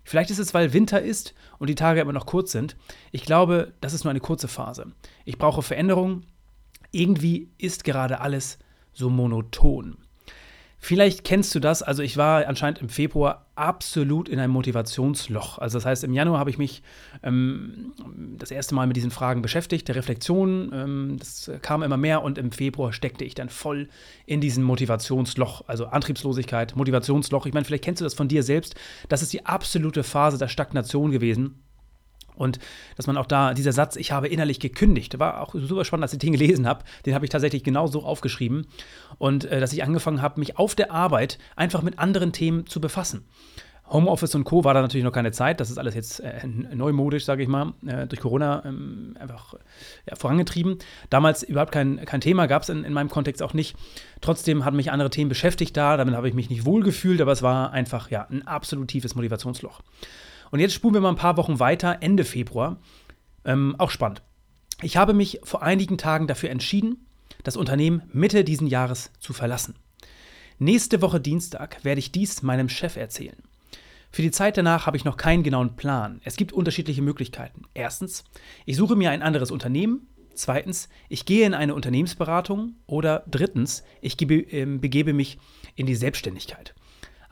Vielleicht 0.04 0.32
ist 0.32 0.40
es, 0.40 0.54
weil 0.54 0.74
Winter 0.74 1.02
ist 1.02 1.34
und 1.60 1.70
die 1.70 1.76
Tage 1.76 2.02
immer 2.02 2.14
noch 2.14 2.26
kurz 2.26 2.52
sind. 2.52 2.76
Ich 3.12 3.26
glaube, 3.26 3.74
das 3.82 3.94
ist 3.94 4.04
nur 4.04 4.12
eine 4.12 4.20
kurze 4.20 4.48
Phase. 4.48 4.94
Ich 5.26 5.38
brauche 5.38 5.62
Veränderung. 5.62 6.24
Irgendwie 6.92 7.50
ist 7.58 7.84
gerade 7.84 8.22
alles 8.22 8.60
so 8.94 9.10
monoton. 9.10 9.98
Vielleicht 10.86 11.24
kennst 11.24 11.56
du 11.56 11.62
das. 11.62 11.82
Also 11.82 12.04
ich 12.04 12.18
war 12.18 12.46
anscheinend 12.46 12.82
im 12.82 12.90
Februar 12.90 13.46
absolut 13.56 14.28
in 14.28 14.38
einem 14.38 14.52
Motivationsloch. 14.52 15.58
Also 15.58 15.78
das 15.78 15.86
heißt, 15.86 16.04
im 16.04 16.14
Januar 16.14 16.40
habe 16.40 16.50
ich 16.50 16.58
mich 16.58 16.84
ähm, 17.24 17.94
das 18.38 18.52
erste 18.52 18.76
Mal 18.76 18.86
mit 18.86 18.98
diesen 18.98 19.10
Fragen 19.10 19.42
beschäftigt, 19.42 19.88
der 19.88 19.96
Reflexion. 19.96 20.72
Ähm, 20.74 21.16
das 21.20 21.50
kam 21.62 21.84
immer 21.84 21.96
mehr 21.96 22.22
und 22.22 22.38
im 22.38 22.52
Februar 22.52 22.92
steckte 22.92 23.24
ich 23.24 23.34
dann 23.34 23.48
voll 23.48 23.88
in 24.26 24.42
diesem 24.42 24.66
Motivationsloch. 24.66 25.64
Also 25.68 25.86
Antriebslosigkeit, 25.86 26.76
Motivationsloch. 26.76 27.46
Ich 27.46 27.54
meine, 27.54 27.64
vielleicht 27.64 27.86
kennst 27.86 28.02
du 28.02 28.04
das 28.04 28.14
von 28.14 28.28
dir 28.28 28.44
selbst. 28.44 28.76
Das 29.08 29.22
ist 29.22 29.32
die 29.32 29.46
absolute 29.46 30.04
Phase 30.04 30.38
der 30.38 30.50
Stagnation 30.50 31.12
gewesen. 31.12 31.63
Und 32.36 32.60
dass 32.96 33.08
man 33.08 33.18
auch 33.18 33.26
da, 33.26 33.54
dieser 33.54 33.72
Satz, 33.72 33.96
ich 33.96 34.12
habe 34.12 34.28
innerlich 34.28 34.60
gekündigt, 34.60 35.20
war 35.20 35.42
auch 35.42 35.54
super 35.56 35.86
spannend, 35.86 36.04
als 36.04 36.14
ich 36.14 36.20
den 36.20 36.34
gelesen 36.34 36.68
habe. 36.68 36.84
Den 37.06 37.16
habe 37.16 37.26
ich 37.26 37.32
tatsächlich 37.32 37.64
genau 37.64 37.88
so 37.88 38.04
aufgeschrieben. 38.04 38.68
Und 39.18 39.46
äh, 39.46 39.60
dass 39.60 39.74
ich 39.74 39.84
angefangen 39.84 40.22
habe, 40.22 40.40
mich 40.40 40.58
auf 40.58 40.76
der 40.76 40.92
Arbeit 40.92 41.38
einfach 41.56 41.82
mit 41.82 42.00
anderen 42.00 42.34
Themen 42.34 42.66
zu 42.66 42.82
befassen. 42.82 43.26
Homeoffice 43.94 44.34
und 44.36 44.44
Co. 44.46 44.64
war 44.64 44.74
da 44.74 44.82
natürlich 44.82 45.04
noch 45.04 45.12
keine 45.12 45.32
Zeit. 45.32 45.60
Das 45.60 45.70
ist 45.70 45.78
alles 45.78 45.94
jetzt 45.94 46.20
äh, 46.22 46.48
neumodisch, 46.48 47.26
sage 47.26 47.44
ich 47.44 47.50
mal, 47.50 47.74
äh, 47.86 48.08
durch 48.08 48.22
Corona 48.22 48.64
ähm, 48.66 49.16
einfach 49.20 49.56
ja, 50.10 50.16
vorangetrieben. 50.16 50.80
Damals 51.10 51.44
überhaupt 51.44 51.72
kein, 51.72 52.04
kein 52.06 52.22
Thema, 52.22 52.48
gab 52.48 52.64
es 52.64 52.70
in, 52.70 52.84
in, 52.84 52.94
meinem 52.94 53.10
Kontext 53.10 53.44
auch 53.44 53.54
nicht. 53.54 53.76
Trotzdem 54.22 54.64
hatten 54.64 54.78
mich 54.78 54.92
andere 54.92 55.10
Themen 55.10 55.30
beschäftigt 55.30 55.76
da. 55.76 55.98
Damit 55.98 56.16
habe 56.16 56.28
ich 56.28 56.34
mich 56.34 56.50
nicht 56.50 56.66
wohlgefühlt, 56.66 57.22
aber 57.22 57.34
es 57.34 57.42
war 57.42 57.72
einfach 57.72 58.10
ja, 58.10 58.26
ein 58.30 58.48
absolut 58.48 58.88
tiefes 58.88 59.16
Motivationsloch. 59.16 59.82
Und 60.54 60.60
jetzt 60.60 60.76
spulen 60.76 60.94
wir 60.94 61.02
mal 61.02 61.10
ein 61.10 61.16
paar 61.16 61.36
Wochen 61.38 61.60
weiter, 61.60 61.98
Ende 62.02 62.24
Februar. 62.24 62.78
Ähm, 63.44 63.74
auch 63.80 63.90
spannend. 63.90 64.22
Ich 64.84 64.98
habe 64.98 65.16
mich 65.16 65.40
vor 65.44 65.64
einigen 65.64 65.98
Tagen 65.98 66.28
dafür 66.28 66.52
entschieden, 66.52 67.08
das 67.44 67.58
Unternehmen 67.58 68.04
Mitte 68.14 68.44
diesen 68.44 68.68
Jahres 68.68 69.10
zu 69.20 69.34
verlassen. 69.34 69.74
Nächste 70.60 71.02
Woche 71.02 71.20
Dienstag 71.20 71.84
werde 71.84 71.98
ich 71.98 72.12
dies 72.12 72.44
meinem 72.44 72.70
Chef 72.70 72.98
erzählen. 72.98 73.38
Für 74.12 74.22
die 74.22 74.30
Zeit 74.30 74.56
danach 74.56 74.86
habe 74.86 74.96
ich 74.96 75.06
noch 75.06 75.18
keinen 75.18 75.42
genauen 75.42 75.76
Plan. 75.76 76.22
Es 76.24 76.36
gibt 76.36 76.54
unterschiedliche 76.54 77.02
Möglichkeiten. 77.02 77.64
Erstens, 77.74 78.24
ich 78.68 78.76
suche 78.76 78.96
mir 78.96 79.10
ein 79.10 79.24
anderes 79.24 79.50
Unternehmen. 79.50 80.08
Zweitens, 80.36 80.88
ich 81.10 81.26
gehe 81.26 81.48
in 81.48 81.56
eine 81.56 81.74
Unternehmensberatung. 81.74 82.76
Oder 82.86 83.24
drittens, 83.26 83.84
ich 84.02 84.18
gebe, 84.18 84.36
äh, 84.36 84.66
begebe 84.66 85.14
mich 85.14 85.40
in 85.74 85.88
die 85.88 85.96
Selbstständigkeit. 85.96 86.76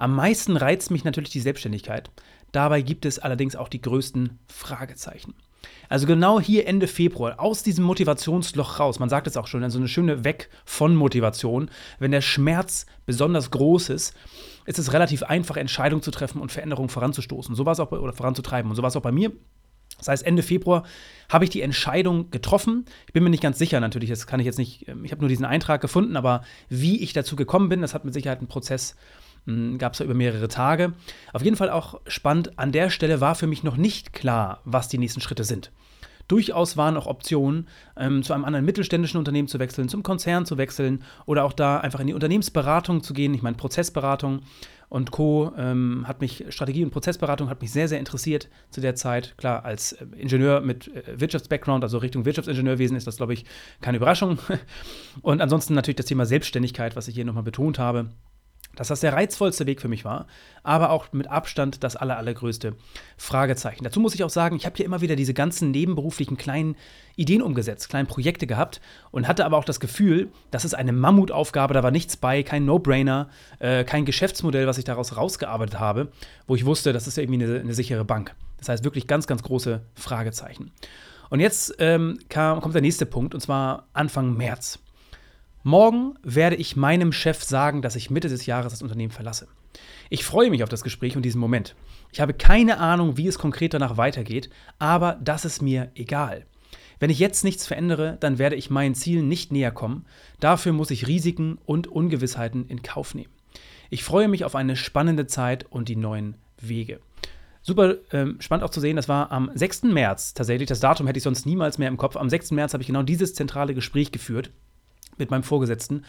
Am 0.01 0.15
meisten 0.15 0.57
reizt 0.57 0.89
mich 0.89 1.03
natürlich 1.03 1.29
die 1.29 1.41
Selbstständigkeit, 1.41 2.09
Dabei 2.51 2.81
gibt 2.81 3.05
es 3.05 3.19
allerdings 3.19 3.55
auch 3.55 3.69
die 3.69 3.81
größten 3.81 4.39
Fragezeichen. 4.47 5.33
Also 5.89 6.07
genau 6.07 6.39
hier 6.39 6.67
Ende 6.67 6.87
Februar, 6.87 7.39
aus 7.39 7.63
diesem 7.63 7.83
Motivationsloch 7.83 8.79
raus, 8.79 8.99
man 8.99 9.09
sagt 9.09 9.27
es 9.27 9.37
auch 9.37 9.47
schon, 9.47 9.61
so 9.61 9.65
also 9.65 9.77
eine 9.77 9.87
schöne 9.87 10.23
Weg 10.23 10.49
von 10.65 10.95
Motivation, 10.95 11.69
wenn 11.99 12.11
der 12.11 12.21
Schmerz 12.21 12.85
besonders 13.05 13.51
groß 13.51 13.89
ist, 13.89 14.15
ist 14.65 14.79
es 14.79 14.93
relativ 14.93 15.23
einfach, 15.23 15.57
Entscheidungen 15.57 16.01
zu 16.01 16.11
treffen 16.11 16.41
und 16.41 16.51
Veränderungen 16.51 16.89
voranzustoßen. 16.89 17.55
So 17.55 17.65
war 17.65 17.73
es 17.73 17.79
auch 17.79 17.87
bei, 17.87 17.97
oder 17.97 18.13
voranzutreiben. 18.13 18.69
Und 18.71 18.75
so 18.75 18.81
war 18.81 18.89
es 18.89 18.95
auch 18.95 19.01
bei 19.01 19.11
mir. 19.11 19.31
Das 19.97 20.07
heißt, 20.07 20.25
Ende 20.25 20.43
Februar 20.43 20.83
habe 21.29 21.43
ich 21.43 21.49
die 21.49 21.61
Entscheidung 21.61 22.31
getroffen. 22.31 22.85
Ich 23.07 23.13
bin 23.13 23.23
mir 23.23 23.29
nicht 23.29 23.43
ganz 23.43 23.59
sicher, 23.59 23.79
natürlich, 23.79 24.09
das 24.09 24.25
kann 24.25 24.39
ich 24.39 24.45
jetzt 24.45 24.57
nicht, 24.57 24.87
ähm, 24.87 25.05
ich 25.05 25.11
habe 25.11 25.21
nur 25.21 25.29
diesen 25.29 25.45
Eintrag 25.45 25.81
gefunden, 25.81 26.15
aber 26.15 26.43
wie 26.69 27.01
ich 27.03 27.13
dazu 27.13 27.35
gekommen 27.35 27.69
bin, 27.69 27.81
das 27.81 27.93
hat 27.93 28.05
mit 28.05 28.13
Sicherheit 28.13 28.39
einen 28.39 28.47
Prozess 28.47 28.91
hm, 28.91 28.97
gab 29.77 29.93
es 29.93 29.99
ja 29.99 30.05
über 30.05 30.13
mehrere 30.13 30.47
Tage. 30.47 30.93
Auf 31.33 31.43
jeden 31.43 31.55
Fall 31.55 31.69
auch 31.69 31.99
spannend, 32.07 32.57
an 32.59 32.71
der 32.71 32.89
Stelle 32.89 33.21
war 33.21 33.35
für 33.35 33.47
mich 33.47 33.63
noch 33.63 33.77
nicht 33.77 34.13
klar, 34.13 34.61
was 34.65 34.87
die 34.87 34.97
nächsten 34.97 35.21
Schritte 35.21 35.43
sind. 35.43 35.71
Durchaus 36.27 36.77
waren 36.77 36.95
auch 36.95 37.07
Optionen, 37.07 37.67
ähm, 37.97 38.23
zu 38.23 38.31
einem 38.33 38.45
anderen 38.45 38.65
mittelständischen 38.65 39.17
Unternehmen 39.17 39.49
zu 39.49 39.59
wechseln, 39.59 39.89
zum 39.89 40.01
Konzern 40.01 40.45
zu 40.45 40.57
wechseln 40.57 41.03
oder 41.25 41.43
auch 41.43 41.51
da 41.51 41.79
einfach 41.79 41.99
in 41.99 42.07
die 42.07 42.13
Unternehmensberatung 42.13 43.03
zu 43.03 43.13
gehen. 43.13 43.33
Ich 43.33 43.41
meine, 43.41 43.57
Prozessberatung 43.57 44.41
und 44.87 45.11
Co. 45.11 45.51
Ähm, 45.57 46.05
hat 46.07 46.21
mich, 46.21 46.45
Strategie 46.49 46.85
und 46.85 46.91
Prozessberatung 46.91 47.49
hat 47.49 47.61
mich 47.61 47.71
sehr, 47.71 47.89
sehr 47.89 47.99
interessiert 47.99 48.47
zu 48.69 48.79
der 48.79 48.95
Zeit. 48.95 49.35
Klar, 49.37 49.65
als 49.65 49.93
äh, 49.93 50.05
Ingenieur 50.15 50.61
mit 50.61 50.87
äh, 50.95 51.19
Wirtschaftsbackground, 51.19 51.83
also 51.83 51.97
Richtung 51.97 52.23
Wirtschaftsingenieurwesen, 52.23 52.95
ist 52.95 53.07
das, 53.07 53.17
glaube 53.17 53.33
ich, 53.33 53.43
keine 53.81 53.97
Überraschung. 53.97 54.37
Und 55.21 55.41
ansonsten 55.41 55.73
natürlich 55.73 55.97
das 55.97 56.05
Thema 56.05 56.25
Selbstständigkeit, 56.25 56.95
was 56.95 57.09
ich 57.09 57.15
hier 57.15 57.25
nochmal 57.25 57.43
betont 57.43 57.77
habe 57.77 58.09
dass 58.75 58.87
das 58.87 59.01
der 59.01 59.13
reizvollste 59.13 59.65
Weg 59.65 59.81
für 59.81 59.87
mich 59.87 60.05
war, 60.05 60.27
aber 60.63 60.91
auch 60.91 61.11
mit 61.11 61.27
Abstand 61.27 61.83
das 61.83 61.95
aller, 61.95 62.17
allergrößte 62.17 62.75
Fragezeichen. 63.17 63.83
Dazu 63.83 63.99
muss 63.99 64.15
ich 64.15 64.23
auch 64.23 64.29
sagen, 64.29 64.55
ich 64.55 64.65
habe 64.65 64.77
hier 64.77 64.85
immer 64.85 65.01
wieder 65.01 65.15
diese 65.15 65.33
ganzen 65.33 65.71
nebenberuflichen 65.71 66.37
kleinen 66.37 66.75
Ideen 67.15 67.41
umgesetzt, 67.41 67.89
kleine 67.89 68.07
Projekte 68.07 68.47
gehabt 68.47 68.81
und 69.11 69.27
hatte 69.27 69.45
aber 69.45 69.57
auch 69.57 69.65
das 69.65 69.79
Gefühl, 69.79 70.29
das 70.49 70.65
ist 70.65 70.73
eine 70.73 70.93
Mammutaufgabe, 70.93 71.73
da 71.73 71.83
war 71.83 71.91
nichts 71.91 72.17
bei, 72.17 72.43
kein 72.43 72.65
No-Brainer, 72.65 73.29
äh, 73.59 73.83
kein 73.83 74.05
Geschäftsmodell, 74.05 74.67
was 74.67 74.77
ich 74.77 74.85
daraus 74.85 75.17
rausgearbeitet 75.17 75.79
habe, 75.79 76.11
wo 76.47 76.55
ich 76.55 76.65
wusste, 76.65 76.93
das 76.93 77.07
ist 77.07 77.17
irgendwie 77.17 77.43
eine, 77.43 77.59
eine 77.59 77.73
sichere 77.73 78.05
Bank. 78.05 78.33
Das 78.57 78.69
heißt 78.69 78.83
wirklich 78.83 79.07
ganz, 79.07 79.27
ganz 79.27 79.43
große 79.43 79.81
Fragezeichen. 79.95 80.71
Und 81.29 81.39
jetzt 81.39 81.75
ähm, 81.79 82.19
kam, 82.29 82.61
kommt 82.61 82.75
der 82.75 82.81
nächste 82.81 83.05
Punkt, 83.05 83.33
und 83.33 83.41
zwar 83.41 83.87
Anfang 83.93 84.35
März. 84.35 84.79
Morgen 85.63 86.15
werde 86.23 86.55
ich 86.55 86.75
meinem 86.75 87.11
Chef 87.11 87.43
sagen, 87.43 87.83
dass 87.83 87.95
ich 87.95 88.09
Mitte 88.09 88.29
des 88.29 88.47
Jahres 88.47 88.73
das 88.73 88.81
Unternehmen 88.81 89.11
verlasse. 89.11 89.47
Ich 90.09 90.25
freue 90.25 90.49
mich 90.49 90.63
auf 90.63 90.69
das 90.69 90.81
Gespräch 90.81 91.15
und 91.15 91.21
diesen 91.21 91.39
Moment. 91.39 91.75
Ich 92.11 92.19
habe 92.19 92.33
keine 92.33 92.79
Ahnung, 92.79 93.15
wie 93.15 93.27
es 93.27 93.37
konkret 93.37 93.75
danach 93.75 93.95
weitergeht, 93.95 94.49
aber 94.79 95.19
das 95.23 95.45
ist 95.45 95.61
mir 95.61 95.91
egal. 95.93 96.47
Wenn 96.99 97.11
ich 97.11 97.19
jetzt 97.19 97.43
nichts 97.43 97.67
verändere, 97.67 98.17
dann 98.19 98.39
werde 98.39 98.55
ich 98.55 98.71
meinen 98.71 98.95
Zielen 98.95 99.27
nicht 99.27 99.51
näher 99.51 99.71
kommen. 99.71 100.05
Dafür 100.39 100.73
muss 100.73 100.89
ich 100.89 101.07
Risiken 101.07 101.59
und 101.65 101.87
Ungewissheiten 101.87 102.67
in 102.67 102.81
Kauf 102.81 103.13
nehmen. 103.13 103.31
Ich 103.91 104.03
freue 104.03 104.27
mich 104.27 104.45
auf 104.45 104.55
eine 104.55 104.75
spannende 104.75 105.27
Zeit 105.27 105.65
und 105.69 105.89
die 105.89 105.95
neuen 105.95 106.37
Wege. 106.59 107.01
Super 107.61 107.97
ähm, 108.11 108.37
spannend 108.39 108.63
auch 108.63 108.71
zu 108.71 108.79
sehen, 108.79 108.95
das 108.95 109.07
war 109.07 109.31
am 109.31 109.51
6. 109.53 109.83
März 109.83 110.33
tatsächlich. 110.33 110.67
Das 110.67 110.79
Datum 110.79 111.05
hätte 111.05 111.17
ich 111.17 111.23
sonst 111.23 111.45
niemals 111.45 111.77
mehr 111.77 111.87
im 111.87 111.97
Kopf. 111.97 112.15
Am 112.15 112.29
6. 112.29 112.49
März 112.51 112.73
habe 112.73 112.81
ich 112.81 112.87
genau 112.87 113.03
dieses 113.03 113.35
zentrale 113.35 113.75
Gespräch 113.75 114.11
geführt 114.11 114.49
mit 115.21 115.31
meinem 115.31 115.43
Vorgesetzten. 115.43 116.03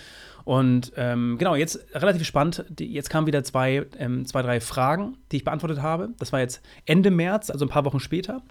Und 0.45 0.92
ähm, 0.97 1.37
genau, 1.38 1.54
jetzt 1.54 1.85
relativ 1.95 2.26
spannend. 2.26 2.64
Die, 2.69 2.92
jetzt 2.92 3.11
kamen 3.11 3.26
wieder 3.26 3.45
zwei, 3.45 3.87
ähm, 3.99 4.26
zwei, 4.26 4.42
drei 4.42 4.61
Fragen, 4.61 5.16
die 5.31 5.37
ich 5.37 5.45
beantwortet 5.45 5.81
habe. 5.81 6.11
Das 6.19 6.33
war 6.33 6.40
jetzt 6.40 6.61
Ende 6.85 7.11
März, 7.11 7.50
also 7.50 7.64
ein 7.64 7.69
paar 7.69 7.85
Wochen 7.85 8.00
später. 8.00 8.42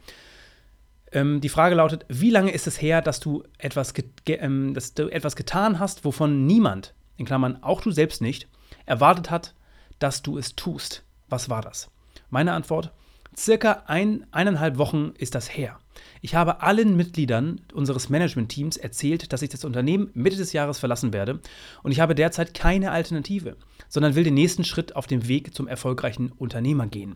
Ähm, 1.11 1.41
die 1.41 1.49
Frage 1.49 1.75
lautet: 1.75 2.05
Wie 2.07 2.29
lange 2.29 2.51
ist 2.51 2.67
es 2.67 2.81
her, 2.81 3.01
dass 3.01 3.19
du, 3.19 3.43
etwas 3.57 3.93
ähm, 4.27 4.73
dass 4.73 4.93
du 4.93 5.09
etwas 5.09 5.35
getan 5.35 5.79
hast, 5.79 6.05
wovon 6.05 6.45
niemand, 6.45 6.93
in 7.17 7.25
Klammern 7.25 7.61
auch 7.61 7.81
du 7.81 7.91
selbst 7.91 8.21
nicht, 8.21 8.47
erwartet 8.85 9.29
hat, 9.29 9.53
dass 9.99 10.21
du 10.21 10.37
es 10.37 10.55
tust? 10.55 11.03
Was 11.27 11.49
war 11.49 11.61
das? 11.61 11.91
Meine 12.29 12.53
Antwort: 12.53 12.93
Circa 13.35 13.83
ein, 13.87 14.25
eineinhalb 14.31 14.77
Wochen 14.77 15.13
ist 15.17 15.35
das 15.35 15.49
her. 15.49 15.80
Ich 16.21 16.35
habe 16.35 16.61
allen 16.61 16.95
Mitgliedern 16.95 17.61
unseres 17.73 18.09
Management-Teams 18.09 18.77
erzählt, 18.77 19.33
dass 19.33 19.41
ich 19.41 19.49
das 19.49 19.65
Unternehmen 19.65 20.09
Mitte 20.13 20.37
des 20.37 20.53
Jahres 20.53 20.79
verlassen 20.79 21.13
werde 21.13 21.39
und 21.83 21.91
ich 21.91 21.99
habe 21.99 22.15
derzeit 22.15 22.53
keine 22.53 22.91
Alternative, 22.91 23.57
sondern 23.89 24.15
will 24.15 24.23
den 24.23 24.35
nächsten 24.35 24.63
Schritt 24.63 24.95
auf 24.95 25.07
dem 25.07 25.27
Weg 25.27 25.53
zum 25.55 25.67
erfolgreichen 25.67 26.31
Unternehmer 26.31 26.87
gehen. 26.87 27.15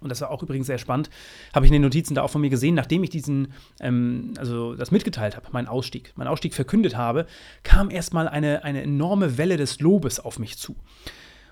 Und 0.00 0.10
das 0.10 0.20
war 0.20 0.30
auch 0.30 0.42
übrigens 0.42 0.66
sehr 0.66 0.78
spannend, 0.78 1.10
habe 1.54 1.64
ich 1.64 1.70
in 1.70 1.74
den 1.74 1.82
Notizen 1.82 2.14
da 2.14 2.22
auch 2.22 2.30
von 2.30 2.40
mir 2.40 2.50
gesehen, 2.50 2.74
nachdem 2.74 3.02
ich 3.02 3.10
diesen, 3.10 3.52
ähm, 3.80 4.34
also 4.36 4.74
das 4.74 4.90
mitgeteilt 4.90 5.36
habe, 5.36 5.48
meinen 5.52 5.68
Ausstieg, 5.68 6.12
meinen 6.16 6.28
Ausstieg 6.28 6.54
verkündet 6.54 6.96
habe, 6.96 7.26
kam 7.62 7.90
erstmal 7.90 8.28
eine, 8.28 8.64
eine 8.64 8.82
enorme 8.82 9.38
Welle 9.38 9.56
des 9.56 9.80
Lobes 9.80 10.20
auf 10.20 10.38
mich 10.38 10.58
zu. 10.58 10.76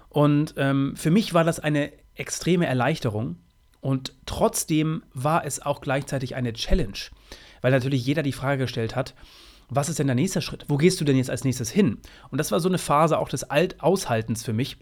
Und 0.09 0.55
ähm, 0.57 0.95
für 0.97 1.11
mich 1.11 1.35
war 1.35 1.45
das 1.45 1.59
eine 1.59 1.93
extreme 2.15 2.67
Erleichterung, 2.67 3.37
und 3.85 4.15
trotzdem 4.25 5.03
war 5.13 5.45
es 5.45 5.61
auch 5.61 5.83
gleichzeitig 5.83 6.35
eine 6.35 6.55
Challenge, 6.55 6.97
weil 7.61 7.71
natürlich 7.71 8.07
jeder 8.07 8.23
die 8.23 8.33
Frage 8.33 8.63
gestellt 8.63 8.97
hat, 8.97 9.15
was 9.69 9.91
ist 9.91 9.99
denn 9.99 10.07
der 10.07 10.17
nächste 10.17 10.41
Schritt? 10.41 10.65
Wo 10.69 10.79
gehst 10.79 11.03
du 11.03 11.05
denn 11.05 11.19
jetzt 11.19 11.29
als 11.29 11.45
nächstes 11.45 11.69
hin? 11.69 11.99
Und 12.31 12.39
das 12.39 12.51
war 12.51 12.61
so 12.61 12.69
eine 12.71 12.79
Phase 12.79 13.19
auch 13.19 13.29
des 13.29 13.45
Alt-Aushaltens 13.45 14.43
für 14.43 14.55
mich, 14.55 14.79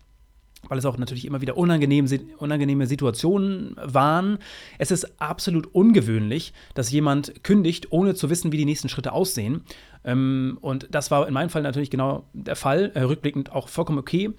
weil 0.68 0.78
es 0.78 0.84
auch 0.84 0.98
natürlich 0.98 1.24
immer 1.24 1.40
wieder 1.40 1.56
unangenehm, 1.56 2.06
unangenehme 2.38 2.86
Situationen 2.86 3.74
waren. 3.82 4.38
Es 4.78 4.92
ist 4.92 5.20
absolut 5.20 5.66
ungewöhnlich, 5.74 6.52
dass 6.74 6.92
jemand 6.92 7.42
kündigt, 7.42 7.90
ohne 7.90 8.14
zu 8.14 8.30
wissen, 8.30 8.52
wie 8.52 8.56
die 8.56 8.64
nächsten 8.64 8.88
Schritte 8.88 9.10
aussehen. 9.10 9.64
Ähm, 10.04 10.58
und 10.60 10.86
das 10.92 11.10
war 11.10 11.26
in 11.26 11.34
meinem 11.34 11.50
Fall 11.50 11.62
natürlich 11.62 11.90
genau 11.90 12.28
der 12.34 12.54
Fall, 12.54 12.92
äh, 12.94 13.00
rückblickend 13.00 13.50
auch 13.50 13.66
vollkommen 13.66 13.98
okay. 13.98 14.30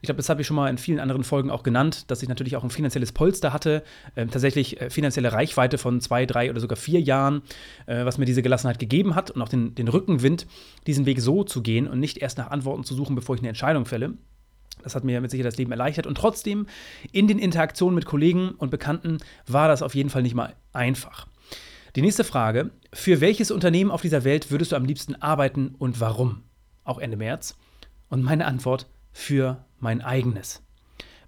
Ich 0.00 0.06
glaube, 0.06 0.18
das 0.18 0.28
habe 0.28 0.40
ich 0.40 0.46
schon 0.46 0.56
mal 0.56 0.68
in 0.68 0.78
vielen 0.78 1.00
anderen 1.00 1.24
Folgen 1.24 1.50
auch 1.50 1.62
genannt, 1.62 2.10
dass 2.10 2.22
ich 2.22 2.28
natürlich 2.28 2.56
auch 2.56 2.64
ein 2.64 2.70
finanzielles 2.70 3.12
Polster 3.12 3.52
hatte, 3.52 3.82
äh, 4.14 4.26
tatsächlich 4.26 4.80
äh, 4.80 4.90
finanzielle 4.90 5.32
Reichweite 5.32 5.78
von 5.78 6.00
zwei, 6.00 6.26
drei 6.26 6.50
oder 6.50 6.60
sogar 6.60 6.76
vier 6.76 7.00
Jahren, 7.00 7.42
äh, 7.86 8.04
was 8.04 8.18
mir 8.18 8.24
diese 8.24 8.42
Gelassenheit 8.42 8.78
gegeben 8.78 9.14
hat 9.14 9.30
und 9.30 9.42
auch 9.42 9.48
den, 9.48 9.74
den 9.74 9.88
Rückenwind, 9.88 10.46
diesen 10.86 11.06
Weg 11.06 11.20
so 11.20 11.44
zu 11.44 11.62
gehen 11.62 11.86
und 11.86 12.00
nicht 12.00 12.18
erst 12.18 12.38
nach 12.38 12.50
Antworten 12.50 12.84
zu 12.84 12.94
suchen, 12.94 13.16
bevor 13.16 13.34
ich 13.34 13.40
eine 13.40 13.48
Entscheidung 13.48 13.86
fälle. 13.86 14.14
Das 14.82 14.94
hat 14.94 15.04
mir 15.04 15.20
mit 15.20 15.30
Sicherheit 15.30 15.52
das 15.52 15.58
Leben 15.58 15.72
erleichtert. 15.72 16.06
Und 16.06 16.16
trotzdem, 16.16 16.66
in 17.12 17.26
den 17.26 17.38
Interaktionen 17.38 17.94
mit 17.94 18.06
Kollegen 18.06 18.50
und 18.50 18.70
Bekannten 18.70 19.18
war 19.46 19.68
das 19.68 19.82
auf 19.82 19.94
jeden 19.94 20.10
Fall 20.10 20.22
nicht 20.22 20.34
mal 20.34 20.54
einfach. 20.72 21.26
Die 21.96 22.02
nächste 22.02 22.24
Frage: 22.24 22.70
Für 22.92 23.20
welches 23.20 23.50
Unternehmen 23.50 23.90
auf 23.90 24.02
dieser 24.02 24.24
Welt 24.24 24.50
würdest 24.50 24.72
du 24.72 24.76
am 24.76 24.84
liebsten 24.84 25.16
arbeiten 25.16 25.74
und 25.78 26.00
warum? 26.00 26.42
Auch 26.84 26.98
Ende 26.98 27.16
März. 27.16 27.56
Und 28.08 28.22
meine 28.22 28.46
Antwort: 28.46 28.86
für 29.18 29.64
mein 29.80 30.00
eigenes. 30.00 30.62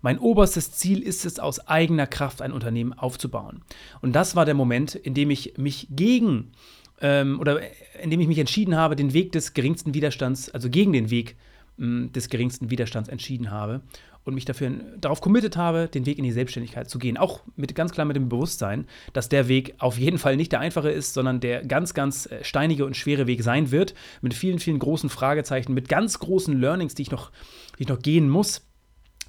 Mein 0.00 0.18
oberstes 0.18 0.73
Ziel 0.73 1.02
ist 1.02 1.26
es, 1.26 1.40
aus 1.40 1.66
eigener 1.66 2.06
Kraft 2.06 2.40
ein 2.40 2.52
Unternehmen 2.52 2.92
aufzubauen. 2.92 3.62
Und 4.00 4.12
das 4.12 4.37
war 4.37 4.44
der 4.47 4.54
Moment, 4.54 4.94
in 4.94 5.12
dem 5.12 5.28
ich 5.28 5.59
mich 5.59 5.88
gegen 5.90 6.52
ähm, 7.00 7.40
oder 7.40 7.61
in 8.00 8.11
dem 8.11 8.20
ich 8.20 8.28
mich 8.28 8.38
entschieden 8.38 8.76
habe, 8.76 8.94
den 8.94 9.12
Weg 9.12 9.32
des 9.32 9.54
geringsten 9.54 9.92
Widerstands, 9.92 10.50
also 10.50 10.70
gegen 10.70 10.92
den 10.92 11.11
Weg 11.11 11.37
mh, 11.78 12.11
des 12.12 12.28
geringsten 12.28 12.70
Widerstands 12.70 13.09
entschieden 13.09 13.50
habe 13.50 13.82
und 14.25 14.35
mich 14.35 14.45
dafür 14.45 14.71
darauf 15.00 15.21
committed 15.21 15.57
habe, 15.57 15.89
den 15.89 16.07
Weg 16.07 16.19
in 16.19 16.25
die 16.25 16.33
Selbstständigkeit 16.33 16.91
zu 16.91 16.99
gehen. 16.99 17.17
Auch 17.17 17.41
mit 17.57 17.75
ganz 17.75 17.93
klar 17.93 18.05
mit 18.05 18.17
dem 18.17 18.29
Bewusstsein, 18.29 18.87
dass 19.12 19.29
der 19.29 19.49
Weg 19.49 19.75
auf 19.79 19.99
jeden 19.99 20.19
Fall 20.19 20.37
nicht 20.37 20.53
der 20.53 20.61
einfache 20.61 20.91
ist, 20.91 21.15
sondern 21.15 21.41
der 21.41 21.65
ganz, 21.65 21.95
ganz 21.95 22.27
äh, 22.27 22.45
steinige 22.45 22.85
und 22.85 22.97
schwere 22.97 23.27
Weg 23.27 23.43
sein 23.43 23.71
wird, 23.71 23.95
mit 24.21 24.35
vielen, 24.35 24.59
vielen 24.59 24.79
großen 24.79 25.09
Fragezeichen, 25.09 25.73
mit 25.73 25.89
ganz 25.89 26.19
großen 26.19 26.59
Learnings, 26.59 26.95
die 26.95 27.03
ich 27.03 27.11
noch, 27.11 27.31
die 27.79 27.85
ich 27.85 27.89
noch 27.89 28.00
gehen 28.00 28.29
muss 28.29 28.62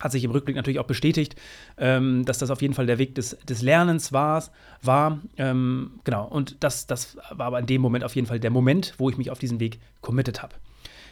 hat 0.02 0.12
sich 0.12 0.24
im 0.24 0.32
Rückblick 0.32 0.56
natürlich 0.56 0.80
auch 0.80 0.88
bestätigt, 0.88 1.36
ähm, 1.78 2.26
dass 2.26 2.40
das 2.40 2.50
auf 2.50 2.62
jeden 2.62 2.74
Fall 2.74 2.88
der 2.88 2.98
Weg 2.98 3.16
des, 3.16 3.38
des 3.48 3.62
Lernens 3.62 4.12
war. 4.12 4.44
war 4.82 5.22
ähm, 5.38 6.00
genau, 6.04 6.26
und 6.26 6.64
das, 6.64 6.88
das 6.88 7.18
war 7.30 7.46
aber 7.48 7.60
in 7.60 7.68
dem 7.68 7.82
Moment 7.82 8.04
auf 8.04 8.16
jeden 8.16 8.28
Fall 8.28 8.40
der 8.40 8.50
Moment, 8.50 8.96
wo 8.98 9.10
ich 9.10 9.18
mich 9.18 9.30
auf 9.30 9.40
diesen 9.40 9.60
Weg 9.60 9.80
committed 10.02 10.42
habe. 10.42 10.56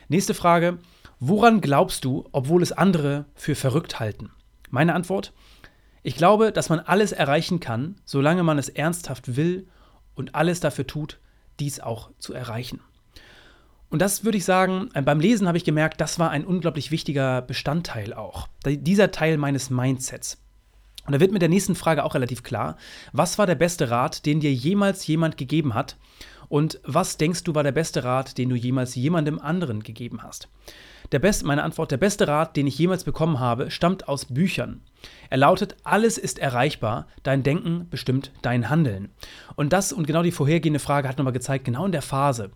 Nächste 0.08 0.34
Frage: 0.34 0.80
Woran 1.20 1.60
glaubst 1.60 2.06
du, 2.06 2.30
obwohl 2.32 2.64
es 2.64 2.72
andere 2.72 3.26
für 3.36 3.56
verrückt 3.56 4.00
halten? 4.00 4.32
Meine 4.70 4.96
Antwort? 4.96 5.34
Ich 6.02 6.16
glaube, 6.16 6.54
dass 6.54 6.70
man 6.70 6.80
alles 6.80 7.12
erreichen 7.12 7.60
kann, 7.60 7.98
solange 8.06 8.44
man 8.44 8.58
es 8.58 8.70
ernsthaft 8.70 9.36
will 9.36 9.68
und 10.16 10.34
alles 10.34 10.62
dafür 10.62 10.88
tut, 10.88 11.20
dies 11.60 11.82
auch 11.82 12.12
zu 12.20 12.34
erreichen. 12.34 12.80
Und 13.90 14.02
das 14.02 14.24
würde 14.24 14.38
ich 14.38 14.46
sagen, 14.46 14.90
beim 14.94 15.20
Lesen 15.20 15.48
habe 15.48 15.58
ich 15.58 15.66
gemerkt, 15.66 16.00
das 16.00 16.20
war 16.20 16.30
ein 16.30 16.46
unglaublich 16.46 16.90
wichtiger 16.90 17.42
Bestandteil 17.42 18.14
auch. 18.14 18.48
Dieser 18.66 19.12
Teil 19.12 19.38
meines 19.38 19.70
Mindsets. 19.70 20.38
Und 21.06 21.14
da 21.14 21.20
wird 21.20 21.34
mit 21.34 21.42
der 21.42 21.50
nächsten 21.50 21.76
Frage 21.76 22.06
auch 22.06 22.14
relativ 22.14 22.44
klar, 22.44 22.78
was 23.12 23.38
war 23.38 23.48
der 23.48 23.56
beste 23.56 23.90
Rat, 23.90 24.26
den 24.26 24.40
dir 24.40 24.54
jemals 24.54 25.06
jemand 25.08 25.38
gegeben 25.38 25.74
hat? 25.74 25.98
Und 26.48 26.80
was 26.84 27.18
denkst 27.18 27.44
du 27.44 27.56
war 27.56 27.64
der 27.64 27.72
beste 27.72 28.04
Rat, 28.04 28.38
den 28.38 28.50
du 28.50 28.56
jemals 28.56 28.96
jemandem 28.96 29.40
anderen 29.40 29.84
gegeben 29.84 30.24
hast? 30.24 30.48
Der 31.12 31.20
best, 31.20 31.44
meine 31.44 31.64
Antwort, 31.64 31.92
der 31.92 31.98
beste 31.98 32.28
Rat, 32.28 32.56
den 32.56 32.68
ich 32.68 32.78
jemals 32.78 33.04
bekommen 33.04 33.40
habe, 33.40 33.72
stammt 33.72 34.08
aus 34.08 34.26
Büchern. 34.26 34.82
Er 35.30 35.38
lautet, 35.38 35.76
alles 35.84 36.18
ist 36.18 36.40
erreichbar, 36.40 37.08
dein 37.24 37.44
Denken 37.44 37.88
bestimmt 37.90 38.32
dein 38.42 38.70
Handeln. 38.70 39.10
Und 39.56 39.74
das 39.74 39.94
und 39.94 40.08
genau 40.08 40.24
die 40.24 40.32
vorhergehende 40.32 40.80
Frage 40.80 41.08
hat 41.08 41.18
nochmal 41.18 41.34
gezeigt, 41.34 41.66
genau 41.66 41.86
in 41.86 41.92
der 41.92 42.02
Phase, 42.02 42.52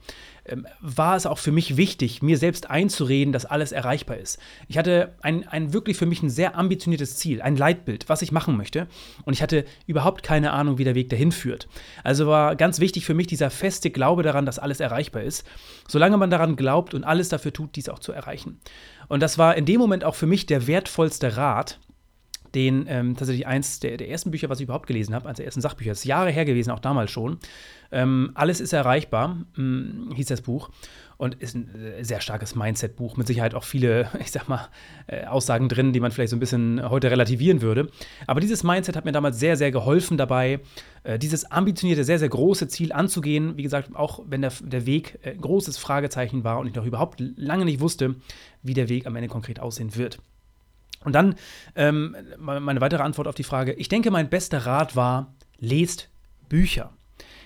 ähm, 0.45 0.67
war 0.81 1.15
es 1.15 1.25
auch 1.25 1.38
für 1.38 1.51
mich 1.51 1.77
wichtig, 1.77 2.21
mir 2.21 2.38
selbst 2.38 2.69
einzureden, 2.69 3.31
dass 3.31 3.45
alles 3.45 3.71
erreichbar 3.71 4.17
ist. 4.17 4.39
Ich 4.67 4.77
hatte 4.77 5.13
ein, 5.21 5.47
ein 5.47 5.73
wirklich 5.73 5.97
für 5.97 6.05
mich 6.05 6.23
ein 6.23 6.29
sehr 6.29 6.57
ambitioniertes 6.57 7.15
Ziel, 7.15 7.41
ein 7.41 7.55
Leitbild, 7.55 8.09
was 8.09 8.21
ich 8.21 8.31
machen 8.31 8.57
möchte. 8.57 8.88
Und 9.23 9.33
ich 9.33 9.41
hatte 9.41 9.65
überhaupt 9.85 10.23
keine 10.23 10.51
Ahnung, 10.51 10.77
wie 10.77 10.83
der 10.83 10.95
Weg 10.95 11.09
dahin 11.09 11.31
führt. 11.31 11.67
Also 12.03 12.27
war 12.27 12.55
ganz 12.55 12.79
wichtig 12.79 13.05
für 13.05 13.13
mich 13.13 13.27
dieser 13.27 13.51
feste 13.51 13.91
Glaube 13.91 14.23
daran, 14.23 14.45
dass 14.45 14.59
alles 14.59 14.79
erreichbar 14.79 15.23
ist. 15.23 15.45
Solange 15.88 16.17
man 16.17 16.29
daran 16.29 16.55
glaubt 16.55 16.93
und 16.93 17.03
alles 17.03 17.29
dafür 17.29 17.53
tut, 17.53 17.75
dies 17.75 17.88
auch 17.88 18.00
zu 18.00 18.12
erreichen. 18.12 18.32
Und 19.07 19.21
das 19.21 19.37
war 19.37 19.55
in 19.55 19.65
dem 19.65 19.79
Moment 19.79 20.03
auch 20.03 20.15
für 20.15 20.27
mich 20.27 20.45
der 20.45 20.67
wertvollste 20.67 21.37
Rat, 21.37 21.79
den 22.55 22.86
ähm, 22.88 23.15
tatsächlich 23.15 23.48
eins 23.48 23.79
der, 23.79 23.98
der, 23.98 24.10
ersten 24.10 24.31
Bücher, 24.31 24.50
was 24.50 24.60
ich 24.60 24.65
überhaupt 24.65 24.88
gelesen 24.88 25.15
habe, 25.15 25.25
eines 25.25 25.38
der 25.38 25.45
ersten 25.45 25.62
Sachbücher, 25.62 25.91
ist 25.91 26.05
Jahre 26.05 26.31
her 26.31 26.45
gewesen, 26.45 26.72
auch 26.72 26.79
damals 26.79 27.12
schon. 27.12 27.38
Ähm, 27.91 28.31
Alles 28.33 28.60
ist 28.60 28.74
erreichbar, 28.74 29.29
mh, 29.29 29.45
hm, 29.55 30.12
hieß 30.15 30.27
das 30.27 30.41
Buch. 30.41 30.69
Und 31.17 31.36
ist 31.36 31.55
ein 31.55 31.74
äh, 31.75 32.03
sehr 32.03 32.19
starkes 32.22 32.55
Mindset-Buch. 32.55 33.17
Mit 33.17 33.27
Sicherheit 33.27 33.53
auch 33.53 33.63
viele, 33.63 34.10
ich 34.19 34.31
sag 34.31 34.50
mal, 34.50 34.67
äh, 35.07 35.25
Aussagen 35.25 35.69
drin, 35.69 35.93
die 35.93 36.00
man 36.00 36.12
vielleicht 36.12 36.31
so 36.31 36.36
ein 36.36 36.39
bisschen 36.39 36.89
heute 36.89 37.12
relativieren 37.12 37.62
würde. 37.62 37.88
Aber 38.27 38.39
dieses 38.39 38.63
Mindset 38.63 38.95
hat 38.95 39.05
mir 39.05 39.12
damals 39.12 39.39
sehr, 39.39 39.55
sehr 39.55 39.72
geholfen 39.72 40.17
dabei, 40.17 40.60
äh, 41.03 41.17
dieses 41.19 41.50
ambitionierte, 41.50 42.03
sehr, 42.03 42.19
sehr 42.19 42.29
große 42.29 42.67
Ziel 42.67 42.91
anzugehen. 42.91 43.57
Wie 43.57 43.63
gesagt, 43.63 43.95
auch 43.95 44.22
wenn 44.27 44.41
der, 44.41 44.51
der 44.62 44.86
Weg 44.86 45.19
ein 45.24 45.39
großes 45.39 45.77
Fragezeichen 45.77 46.43
war 46.43 46.60
und 46.60 46.67
ich 46.67 46.75
noch 46.75 46.86
überhaupt 46.86 47.19
lange 47.19 47.65
nicht 47.65 47.79
wusste, 47.79 48.15
wie 48.63 48.74
der 48.74 48.89
Weg 48.89 49.05
am 49.05 49.15
Ende 49.15 49.29
konkret 49.29 49.60
aussehen 49.60 49.95
wird. 49.95 50.19
Und 51.03 51.13
dann 51.13 51.36
ähm, 51.75 52.15
meine 52.38 52.81
weitere 52.81 53.03
Antwort 53.03 53.27
auf 53.27 53.36
die 53.36 53.43
Frage. 53.43 53.74
Ich 53.74 53.89
denke, 53.89 54.12
mein 54.12 54.29
bester 54.29 54.65
Rat 54.65 54.95
war, 54.95 55.33
lest 55.60 56.10
Bücher. 56.50 56.91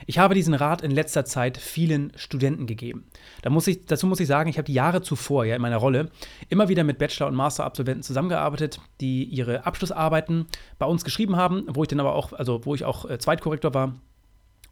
Ich 0.06 0.20
habe 0.20 0.36
diesen 0.36 0.54
Rat 0.54 0.82
in 0.82 0.92
letzter 0.92 1.26
Zeit 1.26 1.58
vielen 1.58 2.14
Studenten 2.16 2.66
gegeben. 2.66 3.06
Da 3.42 3.50
muss 3.50 3.68
ich, 3.68 3.86
dazu 3.86 4.08
muss 4.08 4.20
ich 4.20 4.28
sagen, 4.28 4.50
ich 4.50 4.58
habe 4.58 4.66
die 4.66 4.74
Jahre 4.74 5.02
zuvor 5.02 5.46
ja 5.46 5.56
in 5.56 5.62
meiner 5.62 5.78
Rolle 5.78 6.10
immer 6.50 6.70
wieder 6.70 6.84
mit 6.84 6.98
Bachelor- 6.98 7.28
und 7.28 7.36
Master-Absolventen 7.36 8.04
zusammengearbeitet, 8.04 8.80
die 9.02 9.26
ihre 9.26 9.66
Abschlussarbeiten 9.66 10.46
bei 10.80 10.86
uns 10.86 11.04
geschrieben 11.04 11.36
haben, 11.36 11.66
wo 11.68 11.84
ich 11.84 11.90
dann 11.90 12.00
aber 12.00 12.16
auch, 12.16 12.34
also 12.34 12.66
wo 12.66 12.76
ich 12.76 12.86
auch 12.86 13.10
äh, 13.10 13.18
Zweitkorrektor 13.18 13.74
war 13.74 13.96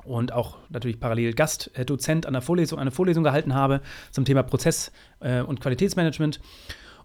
und 0.06 0.32
auch 0.32 0.58
natürlich 0.70 1.00
parallel 1.00 1.34
Gastdozent 1.34 2.26
an 2.26 2.34
der 2.34 2.42
Vorlesung, 2.42 2.80
eine 2.80 2.92
Vorlesung 2.92 3.24
gehalten 3.24 3.54
habe 3.56 3.82
zum 4.12 4.24
Thema 4.24 4.44
Prozess- 4.44 4.92
äh, 5.20 5.42
und 5.42 5.60
Qualitätsmanagement. 5.60 6.40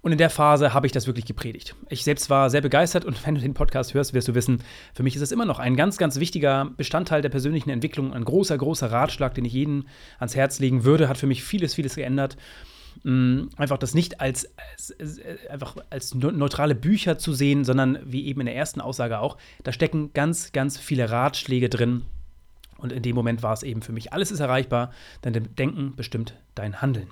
Und 0.02 0.12
in 0.12 0.18
der 0.18 0.30
Phase 0.30 0.72
habe 0.72 0.86
ich 0.86 0.92
das 0.92 1.06
wirklich 1.06 1.26
gepredigt. 1.26 1.74
Ich 1.90 2.04
selbst 2.04 2.30
war 2.30 2.48
sehr 2.48 2.62
begeistert 2.62 3.04
und 3.04 3.26
wenn 3.26 3.34
du 3.34 3.40
den 3.40 3.54
Podcast 3.54 3.94
hörst, 3.94 4.14
wirst 4.14 4.28
du 4.28 4.34
wissen, 4.34 4.62
für 4.94 5.02
mich 5.02 5.16
ist 5.16 5.22
es 5.22 5.32
immer 5.32 5.44
noch 5.44 5.58
ein 5.58 5.76
ganz, 5.76 5.98
ganz 5.98 6.18
wichtiger 6.18 6.70
Bestandteil 6.76 7.22
der 7.22 7.28
persönlichen 7.28 7.70
Entwicklung, 7.70 8.12
ein 8.12 8.24
großer, 8.24 8.56
großer 8.56 8.90
Ratschlag, 8.90 9.34
den 9.34 9.44
ich 9.44 9.52
jedem 9.52 9.86
ans 10.18 10.36
Herz 10.36 10.58
legen 10.58 10.84
würde, 10.84 11.08
hat 11.08 11.18
für 11.18 11.26
mich 11.26 11.44
vieles, 11.44 11.74
vieles 11.74 11.96
geändert. 11.96 12.36
Mm, 13.02 13.44
einfach 13.56 13.78
das 13.78 13.94
nicht 13.94 14.20
als, 14.20 14.50
als, 14.56 14.94
als, 14.98 15.20
einfach 15.48 15.76
als 15.90 16.14
neutrale 16.14 16.74
Bücher 16.74 17.18
zu 17.18 17.32
sehen, 17.32 17.64
sondern 17.64 17.98
wie 18.04 18.26
eben 18.26 18.40
in 18.40 18.46
der 18.46 18.56
ersten 18.56 18.80
Aussage 18.80 19.20
auch, 19.20 19.36
da 19.62 19.72
stecken 19.72 20.12
ganz, 20.12 20.52
ganz 20.52 20.78
viele 20.78 21.10
Ratschläge 21.10 21.68
drin. 21.68 22.02
Und 22.78 22.92
in 22.92 23.02
dem 23.02 23.14
Moment 23.14 23.42
war 23.42 23.52
es 23.52 23.62
eben 23.62 23.82
für 23.82 23.92
mich, 23.92 24.12
alles 24.12 24.30
ist 24.30 24.40
erreichbar, 24.40 24.92
dein 25.20 25.54
Denken 25.54 25.94
bestimmt 25.96 26.34
dein 26.54 26.80
Handeln. 26.80 27.08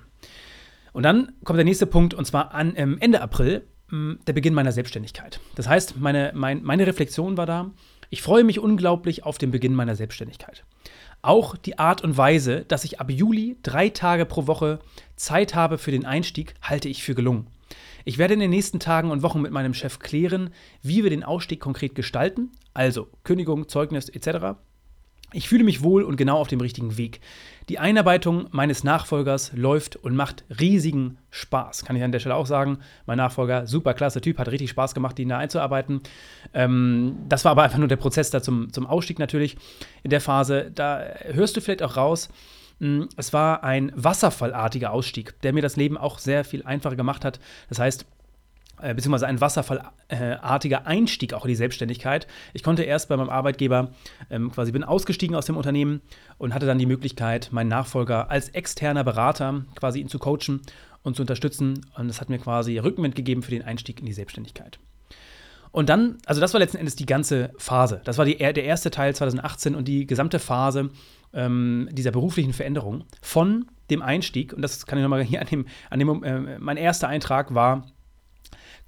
Und 0.93 1.03
dann 1.03 1.33
kommt 1.43 1.57
der 1.57 1.65
nächste 1.65 1.85
Punkt, 1.85 2.13
und 2.13 2.25
zwar 2.25 2.53
an, 2.53 2.73
ähm, 2.75 2.97
Ende 2.99 3.21
April, 3.21 3.67
mh, 3.89 4.17
der 4.27 4.33
Beginn 4.33 4.53
meiner 4.53 4.71
Selbstständigkeit. 4.71 5.39
Das 5.55 5.67
heißt, 5.67 5.99
meine, 5.99 6.31
mein, 6.35 6.63
meine 6.63 6.87
Reflexion 6.87 7.37
war 7.37 7.45
da, 7.45 7.71
ich 8.09 8.21
freue 8.21 8.43
mich 8.43 8.59
unglaublich 8.59 9.23
auf 9.23 9.37
den 9.37 9.51
Beginn 9.51 9.75
meiner 9.75 9.95
Selbstständigkeit. 9.95 10.63
Auch 11.21 11.57
die 11.57 11.77
Art 11.77 12.03
und 12.03 12.17
Weise, 12.17 12.65
dass 12.65 12.85
ich 12.85 12.99
ab 12.99 13.11
Juli 13.11 13.57
drei 13.61 13.89
Tage 13.89 14.25
pro 14.25 14.47
Woche 14.47 14.79
Zeit 15.15 15.53
habe 15.53 15.77
für 15.77 15.91
den 15.91 16.05
Einstieg, 16.05 16.55
halte 16.61 16.87
ich 16.89 17.03
für 17.03 17.13
gelungen. 17.13 17.47
Ich 18.05 18.17
werde 18.17 18.33
in 18.33 18.39
den 18.39 18.49
nächsten 18.49 18.79
Tagen 18.79 19.11
und 19.11 19.21
Wochen 19.21 19.41
mit 19.41 19.51
meinem 19.51 19.73
Chef 19.73 19.99
klären, 19.99 20.51
wie 20.81 21.03
wir 21.03 21.09
den 21.09 21.23
Ausstieg 21.23 21.59
konkret 21.59 21.93
gestalten, 21.93 22.51
also 22.73 23.09
Kündigung, 23.23 23.67
Zeugnis 23.67 24.09
etc. 24.09 24.57
Ich 25.31 25.47
fühle 25.47 25.63
mich 25.63 25.83
wohl 25.83 26.03
und 26.03 26.15
genau 26.15 26.37
auf 26.37 26.47
dem 26.47 26.61
richtigen 26.61 26.97
Weg. 26.97 27.21
Die 27.69 27.77
Einarbeitung 27.77 28.47
meines 28.49 28.83
Nachfolgers 28.83 29.51
läuft 29.53 29.95
und 29.95 30.15
macht 30.15 30.43
riesigen 30.59 31.19
Spaß. 31.29 31.85
Kann 31.85 31.95
ich 31.95 32.03
an 32.03 32.11
der 32.11 32.19
Stelle 32.19 32.33
auch 32.33 32.47
sagen. 32.47 32.79
Mein 33.05 33.17
Nachfolger, 33.17 33.67
super 33.67 33.93
klasse 33.93 34.21
Typ, 34.21 34.39
hat 34.39 34.49
richtig 34.49 34.71
Spaß 34.71 34.95
gemacht, 34.95 35.19
ihn 35.19 35.29
da 35.29 35.37
einzuarbeiten. 35.37 36.01
Ähm, 36.53 37.17
das 37.29 37.45
war 37.45 37.51
aber 37.51 37.61
einfach 37.61 37.77
nur 37.77 37.87
der 37.87 37.97
Prozess 37.97 38.31
da 38.31 38.41
zum, 38.41 38.73
zum 38.73 38.87
Ausstieg 38.87 39.19
natürlich 39.19 39.55
in 40.01 40.09
der 40.09 40.21
Phase. 40.21 40.71
Da 40.73 41.03
hörst 41.25 41.55
du 41.55 41.61
vielleicht 41.61 41.83
auch 41.83 41.95
raus, 41.95 42.29
hm, 42.79 43.07
es 43.17 43.33
war 43.33 43.63
ein 43.63 43.91
wasserfallartiger 43.95 44.91
Ausstieg, 44.91 45.39
der 45.41 45.53
mir 45.53 45.61
das 45.61 45.75
Leben 45.75 45.97
auch 45.97 46.17
sehr 46.17 46.43
viel 46.43 46.63
einfacher 46.63 46.95
gemacht 46.95 47.23
hat. 47.23 47.39
Das 47.67 47.77
heißt, 47.77 48.07
äh, 48.81 48.93
beziehungsweise 48.93 49.27
ein 49.27 49.41
wasserfallartiger 49.41 50.87
Einstieg 50.87 51.33
auch 51.33 51.45
in 51.45 51.49
die 51.49 51.55
Selbstständigkeit. 51.55 52.27
Ich 52.53 52.63
konnte 52.63 52.83
erst 52.83 53.09
bei 53.09 53.17
meinem 53.17 53.29
Arbeitgeber 53.29 53.91
ähm, 54.29 54.51
quasi 54.51 54.71
bin 54.71 54.83
ausgestiegen 54.83 55.35
aus 55.35 55.45
dem 55.45 55.57
Unternehmen 55.57 56.01
und 56.37 56.53
hatte 56.53 56.65
dann 56.65 56.79
die 56.79 56.85
Möglichkeit, 56.85 57.49
meinen 57.51 57.69
Nachfolger 57.69 58.29
als 58.29 58.49
externer 58.49 59.03
Berater 59.03 59.65
quasi 59.75 59.99
ihn 59.99 60.09
zu 60.09 60.19
coachen 60.19 60.61
und 61.03 61.15
zu 61.15 61.23
unterstützen. 61.23 61.85
Und 61.97 62.07
das 62.07 62.21
hat 62.21 62.29
mir 62.29 62.39
quasi 62.39 62.77
Rückenwind 62.77 63.15
gegeben 63.15 63.43
für 63.43 63.51
den 63.51 63.63
Einstieg 63.63 63.99
in 63.99 64.05
die 64.05 64.13
Selbstständigkeit. 64.13 64.79
Und 65.71 65.89
dann, 65.89 66.17
also 66.25 66.41
das 66.41 66.53
war 66.53 66.59
letzten 66.59 66.77
Endes 66.77 66.95
die 66.95 67.05
ganze 67.05 67.51
Phase. 67.57 68.01
Das 68.03 68.17
war 68.17 68.25
die, 68.25 68.37
der 68.37 68.63
erste 68.63 68.89
Teil 68.89 69.15
2018 69.15 69.75
und 69.75 69.87
die 69.87 70.07
gesamte 70.07 70.39
Phase 70.39 70.89
ähm, 71.33 71.89
dieser 71.91 72.11
beruflichen 72.11 72.53
Veränderung 72.53 73.03
von 73.21 73.67
dem 73.89 74.01
Einstieg. 74.01 74.53
Und 74.53 74.61
das 74.61 74.85
kann 74.85 74.97
ich 74.97 75.03
nochmal 75.03 75.23
hier 75.23 75.41
an 75.41 75.47
dem, 75.47 75.65
an 75.89 75.99
dem 75.99 76.23
äh, 76.23 76.59
mein 76.59 76.77
erster 76.77 77.07
Eintrag 77.07 77.53
war 77.53 77.85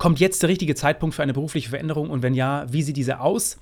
Kommt 0.01 0.19
jetzt 0.19 0.41
der 0.41 0.49
richtige 0.49 0.73
Zeitpunkt 0.73 1.15
für 1.15 1.21
eine 1.21 1.31
berufliche 1.33 1.69
Veränderung 1.69 2.09
und 2.09 2.23
wenn 2.23 2.33
ja, 2.33 2.65
wie 2.73 2.81
sieht 2.81 2.97
diese 2.97 3.19
aus? 3.19 3.59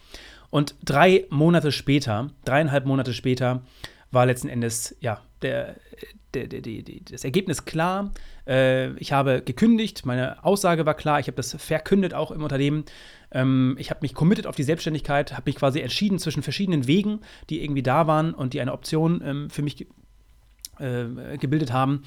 Und 0.49 0.73
drei 0.85 1.25
Monate 1.29 1.73
später, 1.73 2.29
dreieinhalb 2.45 2.85
Monate 2.85 3.13
später, 3.13 3.61
war 4.09 4.25
letzten 4.25 4.47
Endes 4.47 4.95
ja 5.01 5.19
der, 5.41 5.75
der, 6.33 6.47
der, 6.47 6.61
das 7.11 7.25
Ergebnis 7.25 7.65
klar. 7.65 8.11
Äh, 8.47 8.93
ich 8.99 9.11
habe 9.11 9.41
gekündigt, 9.41 10.05
meine 10.05 10.41
Aussage 10.45 10.85
war 10.85 10.93
klar, 10.93 11.19
ich 11.19 11.27
habe 11.27 11.35
das 11.35 11.57
verkündet 11.59 12.13
auch 12.13 12.31
im 12.31 12.41
Unternehmen. 12.41 12.85
Ähm, 13.33 13.75
ich 13.77 13.89
habe 13.89 13.99
mich 14.01 14.13
committed 14.13 14.47
auf 14.47 14.55
die 14.55 14.63
Selbstständigkeit, 14.63 15.33
habe 15.33 15.43
mich 15.45 15.57
quasi 15.57 15.81
entschieden 15.81 16.19
zwischen 16.19 16.41
verschiedenen 16.41 16.87
Wegen, 16.87 17.19
die 17.49 17.61
irgendwie 17.61 17.83
da 17.83 18.07
waren 18.07 18.33
und 18.33 18.53
die 18.53 18.61
eine 18.61 18.71
Option 18.71 19.21
ähm, 19.25 19.49
für 19.49 19.61
mich 19.61 19.87
äh, 20.79 21.37
gebildet 21.37 21.73
haben. 21.73 22.01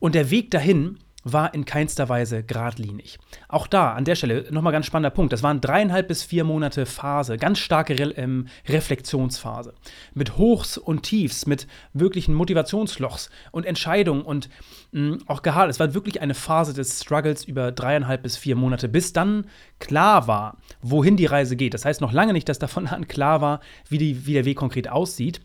Und 0.00 0.14
der 0.14 0.30
Weg 0.30 0.50
dahin 0.50 0.98
war 1.24 1.54
in 1.54 1.64
keinster 1.64 2.08
Weise 2.08 2.42
geradlinig. 2.42 3.18
Auch 3.48 3.66
da, 3.66 3.92
an 3.92 4.04
der 4.04 4.14
Stelle, 4.14 4.46
nochmal 4.50 4.72
ganz 4.72 4.86
spannender 4.86 5.10
Punkt. 5.10 5.32
Das 5.32 5.42
waren 5.42 5.60
dreieinhalb 5.60 6.08
bis 6.08 6.22
vier 6.22 6.44
Monate 6.44 6.86
Phase, 6.86 7.36
ganz 7.36 7.58
starke 7.58 7.98
Re 7.98 8.12
ähm, 8.16 8.46
Reflexionsphase. 8.68 9.74
Mit 10.14 10.38
Hochs 10.38 10.78
und 10.78 11.02
Tiefs, 11.02 11.46
mit 11.46 11.66
wirklichen 11.92 12.34
Motivationslochs 12.34 13.30
und 13.50 13.66
Entscheidungen 13.66 14.22
und 14.22 14.48
mh, 14.92 15.18
auch 15.26 15.42
Gehalt. 15.42 15.70
Es 15.70 15.80
war 15.80 15.94
wirklich 15.94 16.20
eine 16.20 16.34
Phase 16.34 16.72
des 16.74 17.00
Struggles 17.00 17.44
über 17.44 17.72
dreieinhalb 17.72 18.22
bis 18.22 18.36
vier 18.36 18.56
Monate, 18.56 18.88
bis 18.88 19.12
dann 19.12 19.46
klar 19.78 20.26
war, 20.26 20.56
wohin 20.82 21.16
die 21.16 21.26
Reise 21.26 21.56
geht. 21.56 21.74
Das 21.74 21.84
heißt 21.84 22.00
noch 22.00 22.12
lange 22.12 22.32
nicht, 22.32 22.48
dass 22.48 22.58
davon 22.58 22.86
an 22.88 23.08
klar 23.08 23.40
war, 23.40 23.60
wie, 23.88 23.98
die, 23.98 24.26
wie 24.26 24.32
der 24.34 24.44
Weg 24.44 24.56
konkret 24.56 24.88
aussieht. 24.88 25.40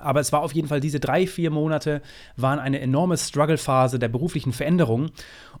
Aber 0.00 0.20
es 0.20 0.32
war 0.32 0.40
auf 0.40 0.52
jeden 0.52 0.68
Fall, 0.68 0.80
diese 0.80 1.00
drei, 1.00 1.26
vier 1.26 1.50
Monate 1.50 2.02
waren 2.36 2.58
eine 2.58 2.80
enorme 2.80 3.16
Struggle-Phase 3.16 3.98
der 3.98 4.08
beruflichen 4.08 4.52
Veränderung. 4.52 5.10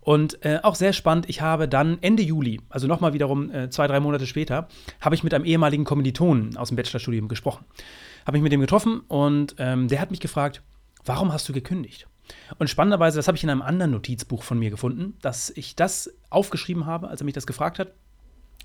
Und 0.00 0.44
äh, 0.44 0.60
auch 0.62 0.74
sehr 0.74 0.92
spannend, 0.92 1.28
ich 1.28 1.40
habe 1.40 1.68
dann 1.68 1.98
Ende 2.00 2.22
Juli, 2.22 2.60
also 2.68 2.86
nochmal 2.86 3.12
wiederum 3.12 3.50
äh, 3.50 3.70
zwei, 3.70 3.86
drei 3.86 4.00
Monate 4.00 4.26
später, 4.26 4.68
habe 5.00 5.14
ich 5.14 5.24
mit 5.24 5.34
einem 5.34 5.44
ehemaligen 5.44 5.84
Kommilitonen 5.84 6.56
aus 6.56 6.68
dem 6.68 6.76
Bachelorstudium 6.76 7.28
gesprochen. 7.28 7.64
Habe 8.26 8.36
ich 8.36 8.42
mit 8.42 8.52
dem 8.52 8.60
getroffen 8.60 9.00
und 9.08 9.54
ähm, 9.58 9.88
der 9.88 10.00
hat 10.00 10.10
mich 10.10 10.20
gefragt, 10.20 10.62
warum 11.04 11.32
hast 11.32 11.48
du 11.48 11.52
gekündigt? 11.52 12.06
Und 12.58 12.68
spannenderweise, 12.68 13.16
das 13.16 13.26
habe 13.26 13.36
ich 13.36 13.44
in 13.44 13.50
einem 13.50 13.62
anderen 13.62 13.92
Notizbuch 13.92 14.42
von 14.42 14.58
mir 14.58 14.70
gefunden, 14.70 15.14
dass 15.22 15.50
ich 15.50 15.76
das 15.76 16.12
aufgeschrieben 16.28 16.84
habe, 16.86 17.08
als 17.08 17.22
er 17.22 17.24
mich 17.24 17.34
das 17.34 17.46
gefragt 17.46 17.78
hat 17.78 17.92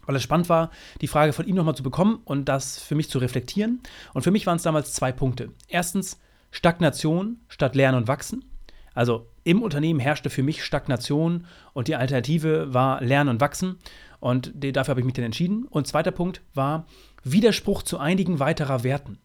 weil 0.05 0.15
es 0.15 0.23
spannend 0.23 0.49
war, 0.49 0.71
die 1.01 1.07
Frage 1.07 1.33
von 1.33 1.45
ihm 1.47 1.55
nochmal 1.55 1.75
zu 1.75 1.83
bekommen 1.83 2.19
und 2.25 2.45
das 2.45 2.79
für 2.79 2.95
mich 2.95 3.09
zu 3.09 3.19
reflektieren. 3.19 3.81
Und 4.13 4.23
für 4.23 4.31
mich 4.31 4.45
waren 4.45 4.57
es 4.57 4.63
damals 4.63 4.93
zwei 4.93 5.11
Punkte. 5.11 5.49
Erstens 5.67 6.19
Stagnation 6.51 7.37
statt 7.47 7.75
Lernen 7.75 7.97
und 7.97 8.07
Wachsen. 8.07 8.45
Also 8.93 9.27
im 9.43 9.61
Unternehmen 9.61 9.99
herrschte 9.99 10.29
für 10.29 10.43
mich 10.43 10.63
Stagnation 10.63 11.45
und 11.73 11.87
die 11.87 11.95
Alternative 11.95 12.73
war 12.73 13.01
Lernen 13.01 13.29
und 13.29 13.41
Wachsen. 13.41 13.77
Und 14.19 14.53
dafür 14.55 14.91
habe 14.91 15.01
ich 15.01 15.05
mich 15.05 15.15
dann 15.15 15.25
entschieden. 15.25 15.65
Und 15.65 15.87
zweiter 15.87 16.11
Punkt 16.11 16.41
war 16.53 16.85
Widerspruch 17.23 17.83
zu 17.83 17.97
einigen 17.97 18.39
weiterer 18.39 18.83
Werten. 18.83 19.19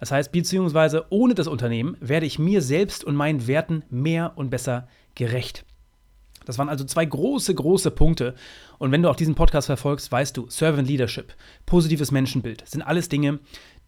Das 0.00 0.10
heißt, 0.10 0.32
beziehungsweise 0.32 1.06
ohne 1.10 1.34
das 1.34 1.46
Unternehmen 1.46 1.96
werde 2.00 2.26
ich 2.26 2.38
mir 2.38 2.62
selbst 2.62 3.04
und 3.04 3.14
meinen 3.14 3.46
Werten 3.46 3.84
mehr 3.90 4.32
und 4.36 4.50
besser 4.50 4.88
gerecht. 5.14 5.64
Das 6.50 6.58
waren 6.58 6.68
also 6.68 6.84
zwei 6.84 7.04
große, 7.04 7.54
große 7.54 7.92
Punkte. 7.92 8.34
Und 8.78 8.90
wenn 8.90 9.02
du 9.02 9.08
auch 9.08 9.14
diesen 9.14 9.36
Podcast 9.36 9.66
verfolgst, 9.66 10.10
weißt 10.10 10.36
du, 10.36 10.50
Servant 10.50 10.88
Leadership, 10.88 11.32
positives 11.64 12.10
Menschenbild, 12.10 12.68
sind 12.68 12.82
alles 12.82 13.08
Dinge, 13.08 13.38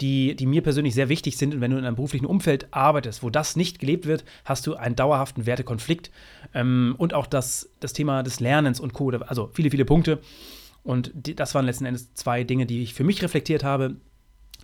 die, 0.01 0.37
die 0.37 0.47
mir 0.47 0.63
persönlich 0.63 0.95
sehr 0.95 1.09
wichtig 1.09 1.37
sind. 1.37 1.55
Und 1.55 1.61
wenn 1.61 1.73
du 1.73 1.77
in 1.77 1.85
einem 1.85 1.97
beruflichen 1.97 2.25
Umfeld 2.25 2.69
arbeitest, 2.71 3.25
wo 3.25 3.31
das 3.31 3.57
nicht 3.57 3.81
gelebt 3.81 4.07
wird, 4.07 4.25
hast 4.45 4.65
du 4.69 4.77
einen 4.77 4.95
dauerhaften 4.95 5.45
Wertekonflikt. 5.45 6.13
Ähm, 6.55 6.95
und 6.99 7.15
auch 7.15 7.27
das, 7.27 7.69
das 7.81 7.95
Thema 7.95 8.23
des 8.23 8.39
Lernens 8.39 8.79
und 8.79 8.93
Co. 8.93 9.11
Also 9.11 9.51
viele, 9.53 9.73
viele 9.73 9.85
Punkte. 9.85 10.21
Und 10.85 11.11
die, 11.15 11.35
das 11.35 11.57
waren 11.57 11.67
letzten 11.67 11.85
Endes 11.85 12.15
zwei 12.15 12.45
Dinge, 12.45 12.67
die 12.67 12.85
ich 12.85 12.95
für 12.95 13.03
mich 13.03 13.25
reflektiert 13.25 13.65
habe. 13.65 13.97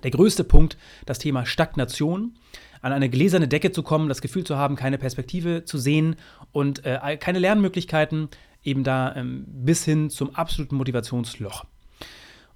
Der 0.04 0.12
größte 0.12 0.44
Punkt, 0.44 0.78
das 1.04 1.18
Thema 1.18 1.46
Stagnation 1.46 2.36
an 2.80 2.92
eine 2.92 3.08
gläserne 3.08 3.48
Decke 3.48 3.72
zu 3.72 3.82
kommen, 3.82 4.08
das 4.08 4.20
Gefühl 4.20 4.44
zu 4.44 4.56
haben, 4.56 4.76
keine 4.76 4.98
Perspektive 4.98 5.64
zu 5.64 5.78
sehen 5.78 6.16
und 6.52 6.84
äh, 6.84 7.16
keine 7.18 7.38
Lernmöglichkeiten, 7.38 8.28
eben 8.62 8.84
da 8.84 9.14
ähm, 9.14 9.44
bis 9.46 9.84
hin 9.84 10.10
zum 10.10 10.34
absoluten 10.34 10.76
Motivationsloch. 10.76 11.64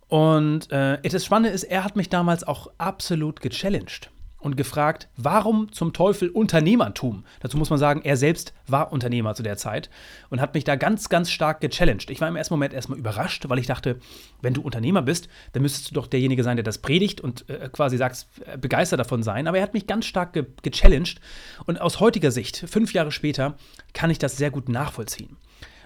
Und 0.09 0.71
äh, 0.71 1.01
das 1.03 1.25
Spannende 1.25 1.51
ist, 1.51 1.65
er 1.65 1.85
hat 1.85 1.97
mich 1.97 2.09
damals 2.09 2.45
auch 2.45 2.71
absolut 2.79 3.41
gechallenged 3.41 4.11
und 4.43 4.57
gefragt, 4.57 5.09
warum 5.17 5.73
zum 5.73 5.93
Teufel 5.93 6.29
Unternehmertum? 6.29 7.25
Dazu 7.41 7.57
muss 7.57 7.71
man 7.71 7.79
sagen, 7.79 8.03
er 8.03 8.17
selbst 8.17 8.53
war 8.67 8.93
Unternehmer 8.93 9.35
zu 9.35 9.43
der 9.43 9.57
Zeit 9.57 9.89
und 10.31 10.41
hat 10.41 10.55
mich 10.55 10.65
da 10.65 10.77
ganz, 10.77 11.09
ganz 11.09 11.31
stark 11.31 11.61
gechallenged. 11.61 12.11
Ich 12.11 12.21
war 12.21 12.29
im 12.29 12.37
ersten 12.37 12.55
Moment 12.55 12.75
erstmal 12.75 12.99
überrascht, 12.99 13.49
weil 13.49 13.59
ich 13.59 13.67
dachte, 13.67 13.99
wenn 14.41 14.55
du 14.55 14.63
Unternehmer 14.63 15.03
bist, 15.03 15.29
dann 15.53 15.63
müsstest 15.63 15.91
du 15.91 15.95
doch 15.95 16.07
derjenige 16.07 16.43
sein, 16.45 16.57
der 16.57 16.65
das 16.65 16.79
predigt 16.79 17.21
und 17.21 17.49
äh, 17.49 17.69
quasi 17.73 17.97
sagst, 17.97 18.29
äh, 18.45 18.59
begeistert 18.59 19.01
davon 19.01 19.23
sein. 19.23 19.47
Aber 19.47 19.57
er 19.59 19.63
hat 19.63 19.75
mich 19.75 19.87
ganz 19.87 20.07
stark 20.07 20.33
ge 20.33 20.47
gechallenged 20.63 21.21
und 21.67 21.81
aus 21.81 22.01
heutiger 22.01 22.31
Sicht, 22.31 22.65
fünf 22.69 22.93
Jahre 22.93 23.13
später, 23.13 23.57
kann 23.95 24.11
ich 24.11 24.19
das 24.19 24.37
sehr 24.37 24.51
gut 24.51 24.69
nachvollziehen. 24.69 25.37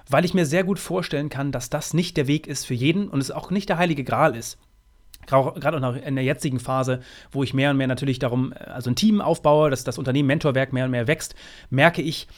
weil 0.09 0.25
ich 0.25 0.35
mir 0.35 0.47
sehr 0.47 0.63
gut 0.63 0.79
vorstellen 0.79 1.31
kann, 1.31 1.51
dass 1.51 1.69
das 1.69 1.93
nicht 1.93 2.17
der 2.17 2.29
Weg 2.29 2.47
ist 2.47 2.65
für 2.65 2.75
jeden 2.75 3.09
und 3.09 3.21
es 3.21 3.33
auch 3.33 3.51
nicht 3.51 3.69
der 3.69 3.79
heilige 3.79 4.05
Gral 4.05 4.37
ist 4.37 4.57
gerade 5.27 5.87
auch 5.87 5.97
in 5.97 6.15
der 6.15 6.25
jetzigen 6.25 6.61
Phase, 6.61 7.01
wo 7.31 7.43
ich 7.43 7.55
mehr 7.55 7.71
und 7.71 7.77
mehr 7.77 7.87
natürlich 7.87 8.19
darum, 8.19 8.53
äh, 8.53 8.65
also 8.65 8.91
ein 8.91 8.97
Team 8.97 9.21
aufbaue, 9.21 9.71
dass 9.71 9.85
das 9.85 9.99
Unternehmen 9.99 10.27
Mentorwerk 10.27 10.73
mehr 10.73 10.85
und 10.85 10.91
mehr 10.91 11.07
wächst, 11.07 11.35
merke 11.71 12.03
ich, 12.03 12.29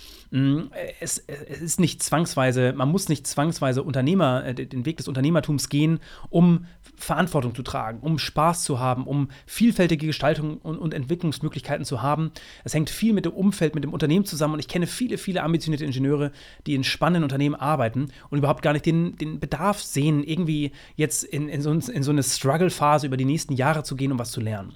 es, 1.00 1.18
es, 1.26 1.60
ist 1.62 1.80
nicht 1.80 2.02
zwangsweise, 2.02 2.74
man 2.74 2.90
muss 2.90 3.08
nicht 3.08 3.26
zwangsweise 3.26 3.82
Unternehmer, 3.82 4.44
äh, 4.44 4.54
den 4.54 4.84
Weg 4.84 4.98
des 4.98 5.08
Unternehmertums 5.08 5.70
gehen, 5.70 6.00
um 6.28 6.66
Verantwortung 6.96 7.54
zu 7.54 7.62
tragen, 7.62 8.00
um 8.00 8.18
Spaß 8.18 8.64
zu 8.64 8.78
haben, 8.78 9.06
um 9.06 9.30
vielfältige 9.46 10.06
Gestaltung 10.06 10.58
und, 10.58 10.76
und 10.78 10.92
Entwicklungsmöglichkeiten 10.92 11.86
zu 11.86 12.02
haben. 12.02 12.32
Es 12.64 12.74
hängt 12.74 12.90
viel 12.90 13.14
mit 13.14 13.24
dem 13.24 13.32
Umfeld, 13.32 13.74
mit 13.74 13.84
dem 13.84 13.92
Unternehmen 13.92 14.26
zusammen 14.26 14.54
und 14.54 14.60
ich 14.60 14.68
kenne 14.68 14.86
viele, 14.86 15.16
viele 15.16 15.42
ambitionierte 15.42 15.84
Ingenieure, 15.84 16.32
die 16.66 16.74
in 16.74 16.84
spannenden 16.84 17.22
Unternehmen 17.22 17.54
arbeiten 17.54 18.08
und 18.28 18.38
überhaupt 18.38 18.62
gar 18.62 18.74
nicht 18.74 18.84
den, 18.84 19.16
den 19.16 19.40
Bedarf 19.40 19.80
sehen, 19.80 20.22
irgendwie 20.22 20.72
jetzt 20.96 21.24
in, 21.24 21.48
in, 21.48 21.62
so, 21.62 21.70
in 21.70 22.02
so 22.02 22.10
eine 22.10 22.22
Struggle-Phase 22.22 23.06
über 23.06 23.16
die 23.16 23.24
nächsten 23.24 23.54
Jahre 23.54 23.82
zu 23.82 23.96
gehen, 23.96 24.12
um 24.12 24.18
was 24.18 24.30
zu 24.30 24.40
lernen. 24.40 24.74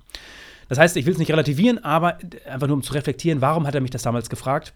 Das 0.69 0.79
heißt, 0.79 0.97
ich 0.97 1.05
will 1.05 1.13
es 1.13 1.19
nicht 1.19 1.31
relativieren, 1.31 1.85
aber 1.85 2.17
einfach 2.49 2.69
nur 2.69 2.77
um 2.77 2.83
zu 2.83 2.95
reflektieren, 2.95 3.43
warum 3.43 3.67
hat 3.67 3.75
er 3.75 3.83
mich 3.83 3.91
das 3.91 4.03
damals 4.03 4.31
gefragt? 4.31 4.73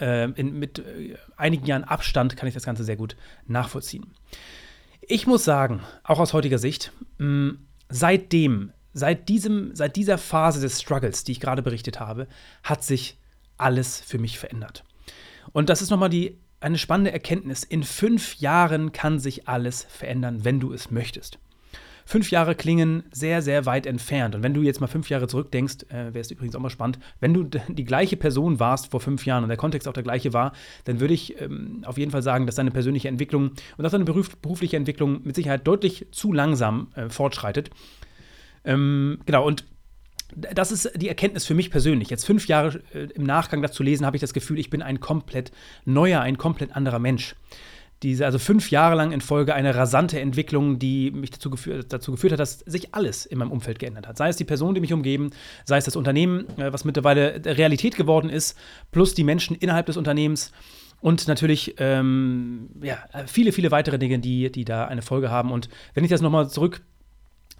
Äh, 0.00 0.30
in, 0.32 0.58
mit 0.58 0.78
äh, 0.78 1.16
einigen 1.36 1.66
Jahren 1.66 1.84
Abstand 1.84 2.36
kann 2.36 2.48
ich 2.48 2.54
das 2.54 2.64
Ganze 2.64 2.84
sehr 2.84 2.96
gut 2.96 3.16
nachvollziehen. 3.46 4.06
Ich 5.00 5.26
muss 5.26 5.44
sagen, 5.44 5.80
auch 6.04 6.18
aus 6.18 6.32
heutiger 6.32 6.58
Sicht, 6.58 6.92
mh, 7.18 7.54
seitdem, 7.88 8.72
seit, 8.92 9.28
diesem, 9.28 9.74
seit 9.74 9.96
dieser 9.96 10.18
Phase 10.18 10.60
des 10.60 10.80
Struggles, 10.80 11.24
die 11.24 11.32
ich 11.32 11.40
gerade 11.40 11.62
berichtet 11.62 11.98
habe, 12.00 12.28
hat 12.62 12.84
sich 12.84 13.16
alles 13.56 14.00
für 14.00 14.18
mich 14.18 14.38
verändert. 14.38 14.84
Und 15.52 15.68
das 15.68 15.82
ist 15.82 15.90
nochmal 15.90 16.10
die, 16.10 16.38
eine 16.60 16.78
spannende 16.78 17.12
Erkenntnis. 17.12 17.64
In 17.64 17.82
fünf 17.82 18.36
Jahren 18.36 18.92
kann 18.92 19.18
sich 19.18 19.48
alles 19.48 19.84
verändern, 19.84 20.44
wenn 20.44 20.60
du 20.60 20.72
es 20.72 20.90
möchtest. 20.90 21.38
Fünf 22.08 22.30
Jahre 22.30 22.54
klingen 22.54 23.02
sehr, 23.12 23.42
sehr 23.42 23.66
weit 23.66 23.84
entfernt. 23.84 24.34
Und 24.34 24.42
wenn 24.42 24.54
du 24.54 24.62
jetzt 24.62 24.80
mal 24.80 24.86
fünf 24.86 25.10
Jahre 25.10 25.28
zurückdenkst, 25.28 25.90
äh, 25.90 26.14
wäre 26.14 26.20
es 26.20 26.30
übrigens 26.30 26.56
auch 26.56 26.60
mal 26.60 26.70
spannend, 26.70 26.98
wenn 27.20 27.34
du 27.34 27.44
die 27.44 27.84
gleiche 27.84 28.16
Person 28.16 28.58
warst 28.58 28.90
vor 28.90 29.00
fünf 29.00 29.26
Jahren 29.26 29.42
und 29.42 29.50
der 29.50 29.58
Kontext 29.58 29.86
auch 29.86 29.92
der 29.92 30.04
gleiche 30.04 30.32
war, 30.32 30.52
dann 30.84 31.00
würde 31.00 31.12
ich 31.12 31.38
ähm, 31.38 31.82
auf 31.84 31.98
jeden 31.98 32.10
Fall 32.10 32.22
sagen, 32.22 32.46
dass 32.46 32.54
deine 32.54 32.70
persönliche 32.70 33.08
Entwicklung 33.08 33.50
und 33.76 33.84
auch 33.84 33.90
deine 33.90 34.06
beruf 34.06 34.34
berufliche 34.38 34.78
Entwicklung 34.78 35.20
mit 35.24 35.36
Sicherheit 35.36 35.66
deutlich 35.66 36.06
zu 36.10 36.32
langsam 36.32 36.88
äh, 36.94 37.10
fortschreitet. 37.10 37.68
Ähm, 38.64 39.18
genau, 39.26 39.46
und 39.46 39.66
das 40.34 40.72
ist 40.72 40.90
die 40.96 41.08
Erkenntnis 41.08 41.44
für 41.44 41.54
mich 41.54 41.70
persönlich. 41.70 42.08
Jetzt 42.08 42.24
fünf 42.24 42.48
Jahre 42.48 42.80
äh, 42.94 43.08
im 43.14 43.24
Nachgang 43.24 43.60
dazu 43.60 43.82
lesen, 43.82 44.06
habe 44.06 44.16
ich 44.16 44.22
das 44.22 44.32
Gefühl, 44.32 44.58
ich 44.58 44.70
bin 44.70 44.80
ein 44.80 45.00
komplett 45.00 45.52
neuer, 45.84 46.22
ein 46.22 46.38
komplett 46.38 46.74
anderer 46.74 47.00
Mensch 47.00 47.34
diese, 48.02 48.24
also 48.24 48.38
fünf 48.38 48.70
Jahre 48.70 48.94
lang 48.94 49.12
in 49.12 49.20
Folge 49.20 49.54
eine 49.54 49.74
rasante 49.74 50.20
Entwicklung, 50.20 50.78
die 50.78 51.10
mich 51.10 51.30
dazu 51.30 51.50
geführt, 51.50 51.92
dazu 51.92 52.12
geführt 52.12 52.32
hat, 52.32 52.40
dass 52.40 52.60
sich 52.60 52.94
alles 52.94 53.26
in 53.26 53.38
meinem 53.38 53.50
Umfeld 53.50 53.78
geändert 53.78 54.06
hat. 54.06 54.16
Sei 54.16 54.28
es 54.28 54.36
die 54.36 54.44
Personen, 54.44 54.74
die 54.74 54.80
mich 54.80 54.92
umgeben, 54.92 55.30
sei 55.64 55.78
es 55.78 55.84
das 55.84 55.96
Unternehmen, 55.96 56.46
äh, 56.58 56.72
was 56.72 56.84
mittlerweile 56.84 57.42
Realität 57.44 57.96
geworden 57.96 58.30
ist, 58.30 58.56
plus 58.92 59.14
die 59.14 59.24
Menschen 59.24 59.56
innerhalb 59.56 59.86
des 59.86 59.96
Unternehmens 59.96 60.52
und 61.00 61.28
natürlich 61.28 61.76
ähm, 61.78 62.70
ja, 62.82 62.98
viele, 63.26 63.52
viele 63.52 63.70
weitere 63.70 63.98
Dinge, 63.98 64.18
die, 64.18 64.50
die 64.50 64.64
da 64.64 64.86
eine 64.86 65.02
Folge 65.02 65.30
haben. 65.30 65.52
Und 65.52 65.68
wenn 65.94 66.04
ich 66.04 66.10
das 66.10 66.20
nochmal 66.20 66.48
zurück 66.48 66.82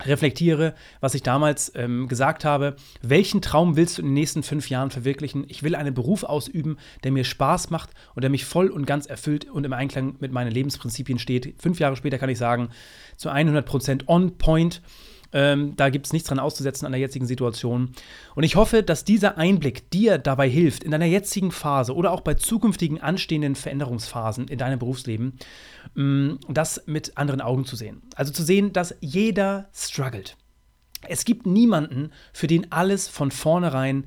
reflektiere, 0.04 0.74
was 1.00 1.14
ich 1.14 1.22
damals 1.22 1.72
ähm, 1.74 2.08
gesagt 2.08 2.44
habe. 2.44 2.76
Welchen 3.02 3.42
Traum 3.42 3.76
willst 3.76 3.98
du 3.98 4.02
in 4.02 4.08
den 4.08 4.14
nächsten 4.14 4.42
fünf 4.42 4.70
Jahren 4.70 4.90
verwirklichen? 4.90 5.44
Ich 5.48 5.62
will 5.62 5.74
einen 5.74 5.94
Beruf 5.94 6.24
ausüben, 6.24 6.78
der 7.04 7.12
mir 7.12 7.24
Spaß 7.24 7.70
macht 7.70 7.90
und 8.14 8.22
der 8.22 8.30
mich 8.30 8.44
voll 8.44 8.68
und 8.68 8.86
ganz 8.86 9.06
erfüllt 9.06 9.46
und 9.46 9.64
im 9.64 9.72
Einklang 9.72 10.16
mit 10.20 10.32
meinen 10.32 10.50
Lebensprinzipien 10.50 11.18
steht. 11.18 11.54
Fünf 11.58 11.78
Jahre 11.80 11.96
später 11.96 12.18
kann 12.18 12.30
ich 12.30 12.38
sagen, 12.38 12.70
zu 13.16 13.30
100% 13.30 14.06
on 14.06 14.38
point. 14.38 14.82
Ähm, 15.32 15.74
da 15.76 15.90
gibt 15.90 16.06
es 16.06 16.12
nichts 16.12 16.28
dran 16.28 16.38
auszusetzen 16.38 16.86
an 16.86 16.92
der 16.92 17.00
jetzigen 17.00 17.26
Situation. 17.26 17.92
Und 18.34 18.42
ich 18.44 18.56
hoffe, 18.56 18.82
dass 18.82 19.04
dieser 19.04 19.36
Einblick 19.36 19.90
dir 19.90 20.18
dabei 20.18 20.48
hilft, 20.48 20.84
in 20.84 20.90
deiner 20.90 21.06
jetzigen 21.06 21.50
Phase 21.50 21.94
oder 21.94 22.12
auch 22.12 22.22
bei 22.22 22.34
zukünftigen 22.34 23.00
anstehenden 23.00 23.54
Veränderungsphasen 23.54 24.48
in 24.48 24.58
deinem 24.58 24.78
Berufsleben, 24.78 25.38
ähm, 25.96 26.38
das 26.48 26.82
mit 26.86 27.16
anderen 27.16 27.40
Augen 27.40 27.64
zu 27.64 27.76
sehen. 27.76 28.02
Also 28.14 28.32
zu 28.32 28.42
sehen, 28.42 28.72
dass 28.72 28.94
jeder 29.00 29.68
struggelt. 29.74 30.36
Es 31.06 31.24
gibt 31.24 31.46
niemanden, 31.46 32.10
für 32.32 32.48
den 32.48 32.72
alles 32.72 33.06
von 33.08 33.30
vornherein 33.30 34.06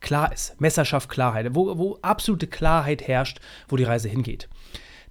klar 0.00 0.32
ist. 0.32 0.60
Messerschaft 0.60 1.08
Klarheit, 1.08 1.54
wo, 1.54 1.76
wo 1.78 1.98
absolute 2.02 2.46
Klarheit 2.46 3.06
herrscht, 3.06 3.40
wo 3.68 3.76
die 3.76 3.84
Reise 3.84 4.08
hingeht. 4.08 4.48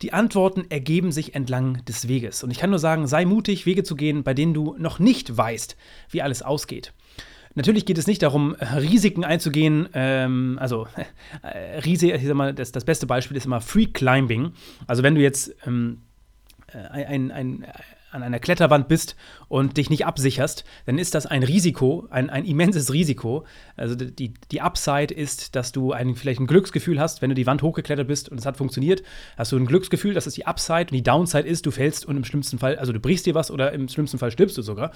Die 0.01 0.13
Antworten 0.13 0.65
ergeben 0.69 1.12
sich 1.12 1.36
entlang 1.36 1.84
des 1.86 2.08
Weges. 2.08 2.43
Und 2.43 2.51
ich 2.51 2.60
kann 2.60 2.69
nur 2.69 2.79
sagen, 2.79 3.08
sei 3.08 3.25
mutig, 3.25 3.65
Wege 3.65 3.84
zu 3.84 3.95
gehen, 3.95 4.23
bei 4.23 4.34
denen 4.34 4.53
du 4.53 4.75
noch 4.77 4.99
nicht 4.99 5.36
weißt, 5.36 5.77
wie 6.10 6.21
alles 6.21 6.41
ausgeht. 6.41 6.93
Natürlich 7.55 7.86
geht 7.86 7.97
es 7.97 8.05
nicht 8.05 8.21
darum, 8.21 8.53
Risiken 8.53 9.23
einzugehen. 9.23 9.88
Ähm, 9.93 10.58
also, 10.60 10.88
äh, 11.41 11.79
Riese, 11.79 12.12
ich 12.12 12.25
sag 12.25 12.36
mal, 12.36 12.53
das, 12.53 12.73
das 12.73 12.84
beste 12.84 13.08
Beispiel 13.08 13.38
ist 13.38 13.45
immer 13.45 13.62
Free 13.62 13.86
Climbing. 13.86 14.51
Also, 14.88 15.03
wenn 15.03 15.15
du 15.15 15.21
jetzt 15.21 15.55
ähm, 15.65 16.01
äh, 16.67 17.05
ein, 17.05 17.31
ein, 17.31 17.65
an 18.15 18.23
einer 18.23 18.39
Kletterwand 18.39 18.88
bist 18.88 19.15
und 19.47 19.78
dich 19.78 19.89
nicht 19.89 20.06
absicherst, 20.06 20.63
dann 20.86 20.97
ist 20.97 21.13
das 21.13 21.25
ein 21.25 21.43
Risiko, 21.43 22.08
ein, 22.10 22.30
ein 22.30 22.45
immenses 22.45 22.91
Risiko. 22.91 23.45
Also 23.75 23.95
die, 23.95 24.34
die 24.51 24.62
Upside 24.62 25.13
ist, 25.13 25.56
dass 25.56 25.71
du 25.71 25.91
ein, 25.91 26.15
vielleicht 26.15 26.39
ein 26.39 26.47
Glücksgefühl 26.47 26.99
hast, 26.99 27.21
wenn 27.21 27.30
du 27.30 27.36
die 27.36 27.45
Wand 27.45 27.62
hochgeklettert 27.62 28.08
bist 28.08 28.30
und 28.30 28.39
es 28.39 28.45
hat 28.45 28.58
funktioniert, 28.58 29.04
hast 29.38 29.51
du 29.51 29.58
ein 29.58 29.65
Glücksgefühl, 29.65 30.13
das 30.13 30.28
ist 30.28 30.38
die 30.38 30.47
Upside 30.47 30.88
und 30.88 30.93
die 30.93 31.04
Downside 31.04 31.47
ist, 31.47 31.65
du 31.65 31.71
fällst 31.71 32.06
und 32.06 32.17
im 32.17 32.23
schlimmsten 32.23 32.58
Fall, 32.58 32.78
also 32.78 32.93
du 32.93 32.99
brichst 32.99 33.25
dir 33.25 33.36
was 33.36 33.51
oder 33.51 33.71
im 33.73 33.88
schlimmsten 33.88 34.17
Fall 34.17 34.32
stirbst 34.32 34.58
du 34.58 34.62
sogar. 34.62 34.91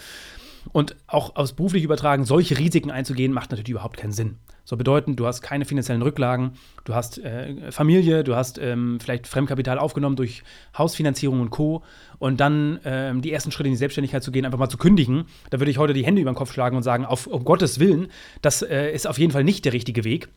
Und 0.72 0.96
auch 1.08 1.36
aus 1.36 1.54
beruflich 1.54 1.84
übertragen, 1.84 2.26
solche 2.26 2.58
Risiken 2.58 2.92
einzugehen, 2.92 3.34
macht 3.34 3.52
natürlich 3.52 3.70
überhaupt 3.70 3.98
keinen 3.98 4.12
Sinn. 4.12 4.38
So 4.66 4.78
bedeutend, 4.78 5.20
du 5.20 5.26
hast 5.26 5.42
keine 5.42 5.66
finanziellen 5.66 6.04
Rücklagen, 6.04 6.52
du 6.84 6.94
hast 6.94 7.18
äh, 7.18 7.72
Familie, 7.72 8.24
du 8.24 8.36
hast 8.36 8.60
ähm, 8.60 9.00
vielleicht 9.02 9.28
Fremdkapital 9.28 9.80
aufgenommen 9.80 10.16
durch 10.16 10.44
Hausfinanzierung 10.78 11.42
und 11.42 11.50
Co. 11.50 11.84
Und 12.20 12.40
dann 12.40 12.80
ähm, 12.86 13.22
die 13.22 13.32
ersten 13.32 13.52
Schritte 13.52 13.68
in 13.68 13.74
die 13.74 13.80
Selbstständigkeit 13.80 14.22
zu 14.22 14.32
gehen, 14.32 14.46
einfach 14.46 14.60
mal 14.60 14.70
zu 14.70 14.78
kündigen, 14.78 15.26
da 15.50 15.60
würde 15.60 15.72
ich 15.72 15.80
heute 15.80 15.94
die 15.94 16.06
Hände 16.06 16.22
über 16.22 16.32
den 16.32 16.38
Kopf 16.38 16.54
schlagen 16.54 16.78
und 16.78 16.84
sagen, 16.84 17.06
auf, 17.06 17.26
um 17.26 17.44
Gottes 17.46 17.80
Willen, 17.80 18.10
das 18.44 18.62
äh, 18.62 18.92
ist 18.92 19.08
auf 19.08 19.18
jeden 19.18 19.32
Fall 19.32 19.44
nicht 19.44 19.66
der 19.66 19.74
richtige 19.74 20.04
Weg. 20.04 20.30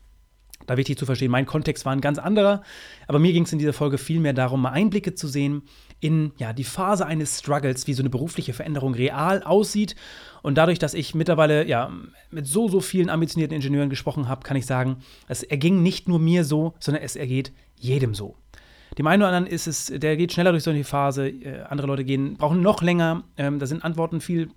Da 0.65 0.77
wichtig 0.77 0.97
zu 0.97 1.05
verstehen, 1.05 1.31
mein 1.31 1.45
Kontext 1.45 1.85
war 1.85 1.93
ein 1.93 2.01
ganz 2.01 2.17
anderer, 2.17 2.61
aber 3.07 3.19
mir 3.19 3.33
ging 3.33 3.43
es 3.43 3.51
in 3.51 3.59
dieser 3.59 3.73
Folge 3.73 3.97
viel 3.97 4.19
mehr 4.19 4.33
darum, 4.33 4.61
mal 4.61 4.71
Einblicke 4.71 5.13
zu 5.13 5.27
sehen 5.27 5.63
in 5.99 6.33
ja, 6.37 6.53
die 6.53 6.63
Phase 6.63 7.05
eines 7.05 7.39
Struggles, 7.39 7.87
wie 7.87 7.93
so 7.93 8.01
eine 8.01 8.09
berufliche 8.09 8.53
Veränderung 8.53 8.93
real 8.93 9.41
aussieht. 9.43 9.95
Und 10.41 10.57
dadurch, 10.57 10.79
dass 10.79 10.93
ich 10.93 11.15
mittlerweile 11.15 11.65
ja, 11.65 11.91
mit 12.29 12.45
so, 12.45 12.67
so 12.67 12.81
vielen 12.81 13.09
ambitionierten 13.09 13.55
Ingenieuren 13.55 13.89
gesprochen 13.89 14.27
habe, 14.27 14.43
kann 14.43 14.57
ich 14.57 14.65
sagen, 14.65 14.97
es 15.27 15.43
erging 15.43 15.81
nicht 15.81 16.07
nur 16.09 16.19
mir 16.19 16.43
so, 16.43 16.73
sondern 16.79 17.03
es 17.03 17.15
ergeht 17.15 17.53
jedem 17.77 18.13
so. 18.13 18.35
Dem 18.97 19.07
einen 19.07 19.23
oder 19.23 19.31
anderen 19.31 19.47
ist 19.47 19.67
es, 19.67 19.87
der 19.87 20.17
geht 20.17 20.33
schneller 20.33 20.51
durch 20.51 20.63
so 20.63 20.71
eine 20.71 20.83
Phase, 20.83 21.29
äh, 21.29 21.63
andere 21.63 21.87
Leute 21.87 22.03
gehen, 22.03 22.35
brauchen 22.35 22.61
noch 22.61 22.81
länger, 22.81 23.23
ähm, 23.37 23.59
da 23.59 23.65
sind 23.65 23.83
Antworten 23.83 24.21
viel, 24.21 24.51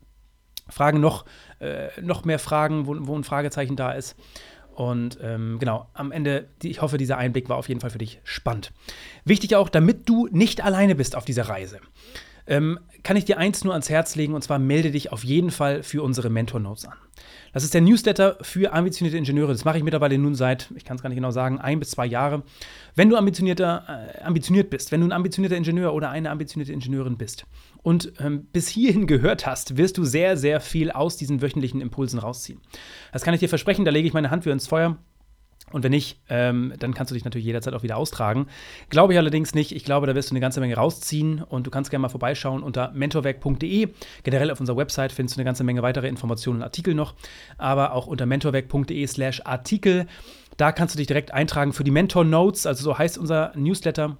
Fragen 0.68 1.00
noch, 1.00 1.24
äh, 1.60 1.88
noch 2.02 2.24
mehr 2.24 2.38
Fragen, 2.38 2.86
wo, 2.86 2.96
wo 3.06 3.16
ein 3.16 3.24
Fragezeichen 3.24 3.76
da 3.76 3.92
ist. 3.92 4.16
Und 4.76 5.18
ähm, 5.22 5.56
genau, 5.58 5.86
am 5.94 6.12
Ende, 6.12 6.48
ich 6.62 6.82
hoffe, 6.82 6.98
dieser 6.98 7.16
Einblick 7.16 7.48
war 7.48 7.56
auf 7.56 7.66
jeden 7.68 7.80
Fall 7.80 7.88
für 7.88 7.96
dich 7.96 8.20
spannend. 8.24 8.72
Wichtig 9.24 9.56
auch, 9.56 9.70
damit 9.70 10.06
du 10.06 10.28
nicht 10.30 10.62
alleine 10.62 10.94
bist 10.94 11.16
auf 11.16 11.24
dieser 11.24 11.48
Reise, 11.48 11.80
ähm, 12.46 12.78
kann 13.02 13.16
ich 13.16 13.24
dir 13.24 13.38
eins 13.38 13.62
nur 13.64 13.72
ans 13.72 13.88
Herz 13.88 14.16
legen 14.16 14.34
und 14.34 14.42
zwar 14.42 14.58
melde 14.58 14.90
dich 14.90 15.12
auf 15.12 15.24
jeden 15.24 15.50
Fall 15.50 15.82
für 15.82 16.02
unsere 16.02 16.30
Mentor 16.30 16.60
Notes 16.60 16.86
an. 16.86 16.96
Das 17.52 17.64
ist 17.64 17.72
der 17.72 17.80
Newsletter 17.80 18.36
für 18.42 18.72
ambitionierte 18.72 19.16
Ingenieure. 19.16 19.52
Das 19.52 19.64
mache 19.64 19.78
ich 19.78 19.84
mittlerweile 19.84 20.18
nun 20.18 20.34
seit, 20.34 20.70
ich 20.76 20.84
kann 20.84 20.96
es 20.96 21.02
gar 21.02 21.08
nicht 21.08 21.16
genau 21.16 21.30
sagen, 21.30 21.58
ein 21.58 21.78
bis 21.78 21.90
zwei 21.90 22.04
Jahre. 22.04 22.42
Wenn 22.94 23.08
du 23.08 23.16
ambitionierter, 23.16 24.10
äh, 24.18 24.22
ambitioniert 24.22 24.70
bist, 24.70 24.92
wenn 24.92 25.00
du 25.00 25.06
ein 25.06 25.12
ambitionierter 25.12 25.56
Ingenieur 25.56 25.94
oder 25.94 26.10
eine 26.10 26.30
ambitionierte 26.30 26.72
Ingenieurin 26.72 27.16
bist 27.16 27.46
und 27.82 28.12
ähm, 28.20 28.46
bis 28.52 28.68
hierhin 28.68 29.06
gehört 29.06 29.46
hast, 29.46 29.76
wirst 29.76 29.96
du 29.98 30.04
sehr, 30.04 30.36
sehr 30.36 30.60
viel 30.60 30.90
aus 30.90 31.16
diesen 31.16 31.40
wöchentlichen 31.40 31.80
Impulsen 31.80 32.18
rausziehen. 32.18 32.60
Das 33.12 33.22
kann 33.22 33.34
ich 33.34 33.40
dir 33.40 33.48
versprechen, 33.48 33.84
da 33.84 33.90
lege 33.90 34.06
ich 34.06 34.14
meine 34.14 34.30
Hand 34.30 34.44
für 34.44 34.50
ins 34.50 34.66
Feuer. 34.66 34.98
Und 35.72 35.82
wenn 35.82 35.90
nicht, 35.90 36.20
ähm, 36.28 36.74
dann 36.78 36.94
kannst 36.94 37.10
du 37.10 37.14
dich 37.14 37.24
natürlich 37.24 37.44
jederzeit 37.44 37.74
auch 37.74 37.82
wieder 37.82 37.96
austragen. 37.96 38.46
Glaube 38.88 39.12
ich 39.12 39.18
allerdings 39.18 39.52
nicht. 39.52 39.72
Ich 39.72 39.84
glaube, 39.84 40.06
da 40.06 40.14
wirst 40.14 40.30
du 40.30 40.32
eine 40.32 40.40
ganze 40.40 40.60
Menge 40.60 40.76
rausziehen 40.76 41.42
und 41.42 41.66
du 41.66 41.70
kannst 41.70 41.90
gerne 41.90 42.02
mal 42.02 42.08
vorbeischauen 42.08 42.62
unter 42.62 42.92
mentorwerk.de. 42.92 43.88
Generell 44.22 44.50
auf 44.52 44.60
unserer 44.60 44.76
Website 44.76 45.10
findest 45.10 45.36
du 45.36 45.40
eine 45.40 45.44
ganze 45.44 45.64
Menge 45.64 45.82
weitere 45.82 46.06
Informationen 46.08 46.58
und 46.58 46.62
Artikel 46.62 46.94
noch, 46.94 47.14
aber 47.58 47.92
auch 47.92 48.06
unter 48.06 48.26
mentorwerk.de/slash 48.26 49.42
Artikel. 49.44 50.06
Da 50.56 50.70
kannst 50.70 50.94
du 50.94 50.98
dich 50.98 51.08
direkt 51.08 51.32
eintragen 51.32 51.72
für 51.72 51.84
die 51.84 51.90
Mentor 51.90 52.24
Notes, 52.24 52.64
also 52.64 52.84
so 52.84 52.96
heißt 52.96 53.18
unser 53.18 53.52
Newsletter 53.56 54.16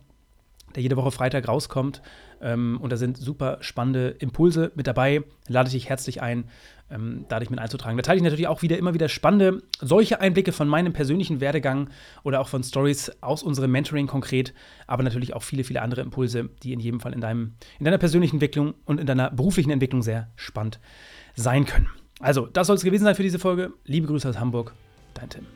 der 0.76 0.82
jede 0.82 0.96
Woche 0.96 1.10
Freitag 1.10 1.48
rauskommt. 1.48 2.02
Ähm, 2.40 2.78
und 2.80 2.92
da 2.92 2.96
sind 2.96 3.16
super 3.16 3.58
spannende 3.60 4.10
Impulse 4.10 4.70
mit 4.74 4.86
dabei. 4.86 5.24
Lade 5.48 5.68
ich 5.68 5.72
dich 5.72 5.88
herzlich 5.88 6.22
ein, 6.22 6.44
ähm, 6.90 7.24
da 7.28 7.40
dich 7.40 7.50
mit 7.50 7.58
einzutragen. 7.58 7.96
Da 7.96 8.02
teile 8.02 8.18
ich 8.18 8.22
natürlich 8.22 8.46
auch 8.46 8.62
wieder 8.62 8.78
immer 8.78 8.94
wieder 8.94 9.08
spannende 9.08 9.62
solche 9.80 10.20
Einblicke 10.20 10.52
von 10.52 10.68
meinem 10.68 10.92
persönlichen 10.92 11.40
Werdegang 11.40 11.88
oder 12.22 12.40
auch 12.40 12.48
von 12.48 12.62
Stories 12.62 13.10
aus 13.22 13.42
unserem 13.42 13.72
Mentoring 13.72 14.06
konkret, 14.06 14.52
aber 14.86 15.02
natürlich 15.02 15.34
auch 15.34 15.42
viele, 15.42 15.64
viele 15.64 15.82
andere 15.82 16.02
Impulse, 16.02 16.50
die 16.62 16.72
in 16.72 16.80
jedem 16.80 17.00
Fall 17.00 17.14
in, 17.14 17.20
deinem, 17.20 17.54
in 17.78 17.84
deiner 17.86 17.98
persönlichen 17.98 18.36
Entwicklung 18.36 18.74
und 18.84 19.00
in 19.00 19.06
deiner 19.06 19.30
beruflichen 19.30 19.70
Entwicklung 19.70 20.02
sehr 20.02 20.30
spannend 20.36 20.78
sein 21.34 21.64
können. 21.64 21.88
Also, 22.20 22.46
das 22.46 22.66
soll 22.66 22.76
es 22.76 22.84
gewesen 22.84 23.04
sein 23.04 23.14
für 23.14 23.22
diese 23.22 23.38
Folge. 23.38 23.72
Liebe 23.84 24.06
Grüße 24.06 24.28
aus 24.28 24.38
Hamburg, 24.38 24.74
dein 25.14 25.28
Tim. 25.28 25.55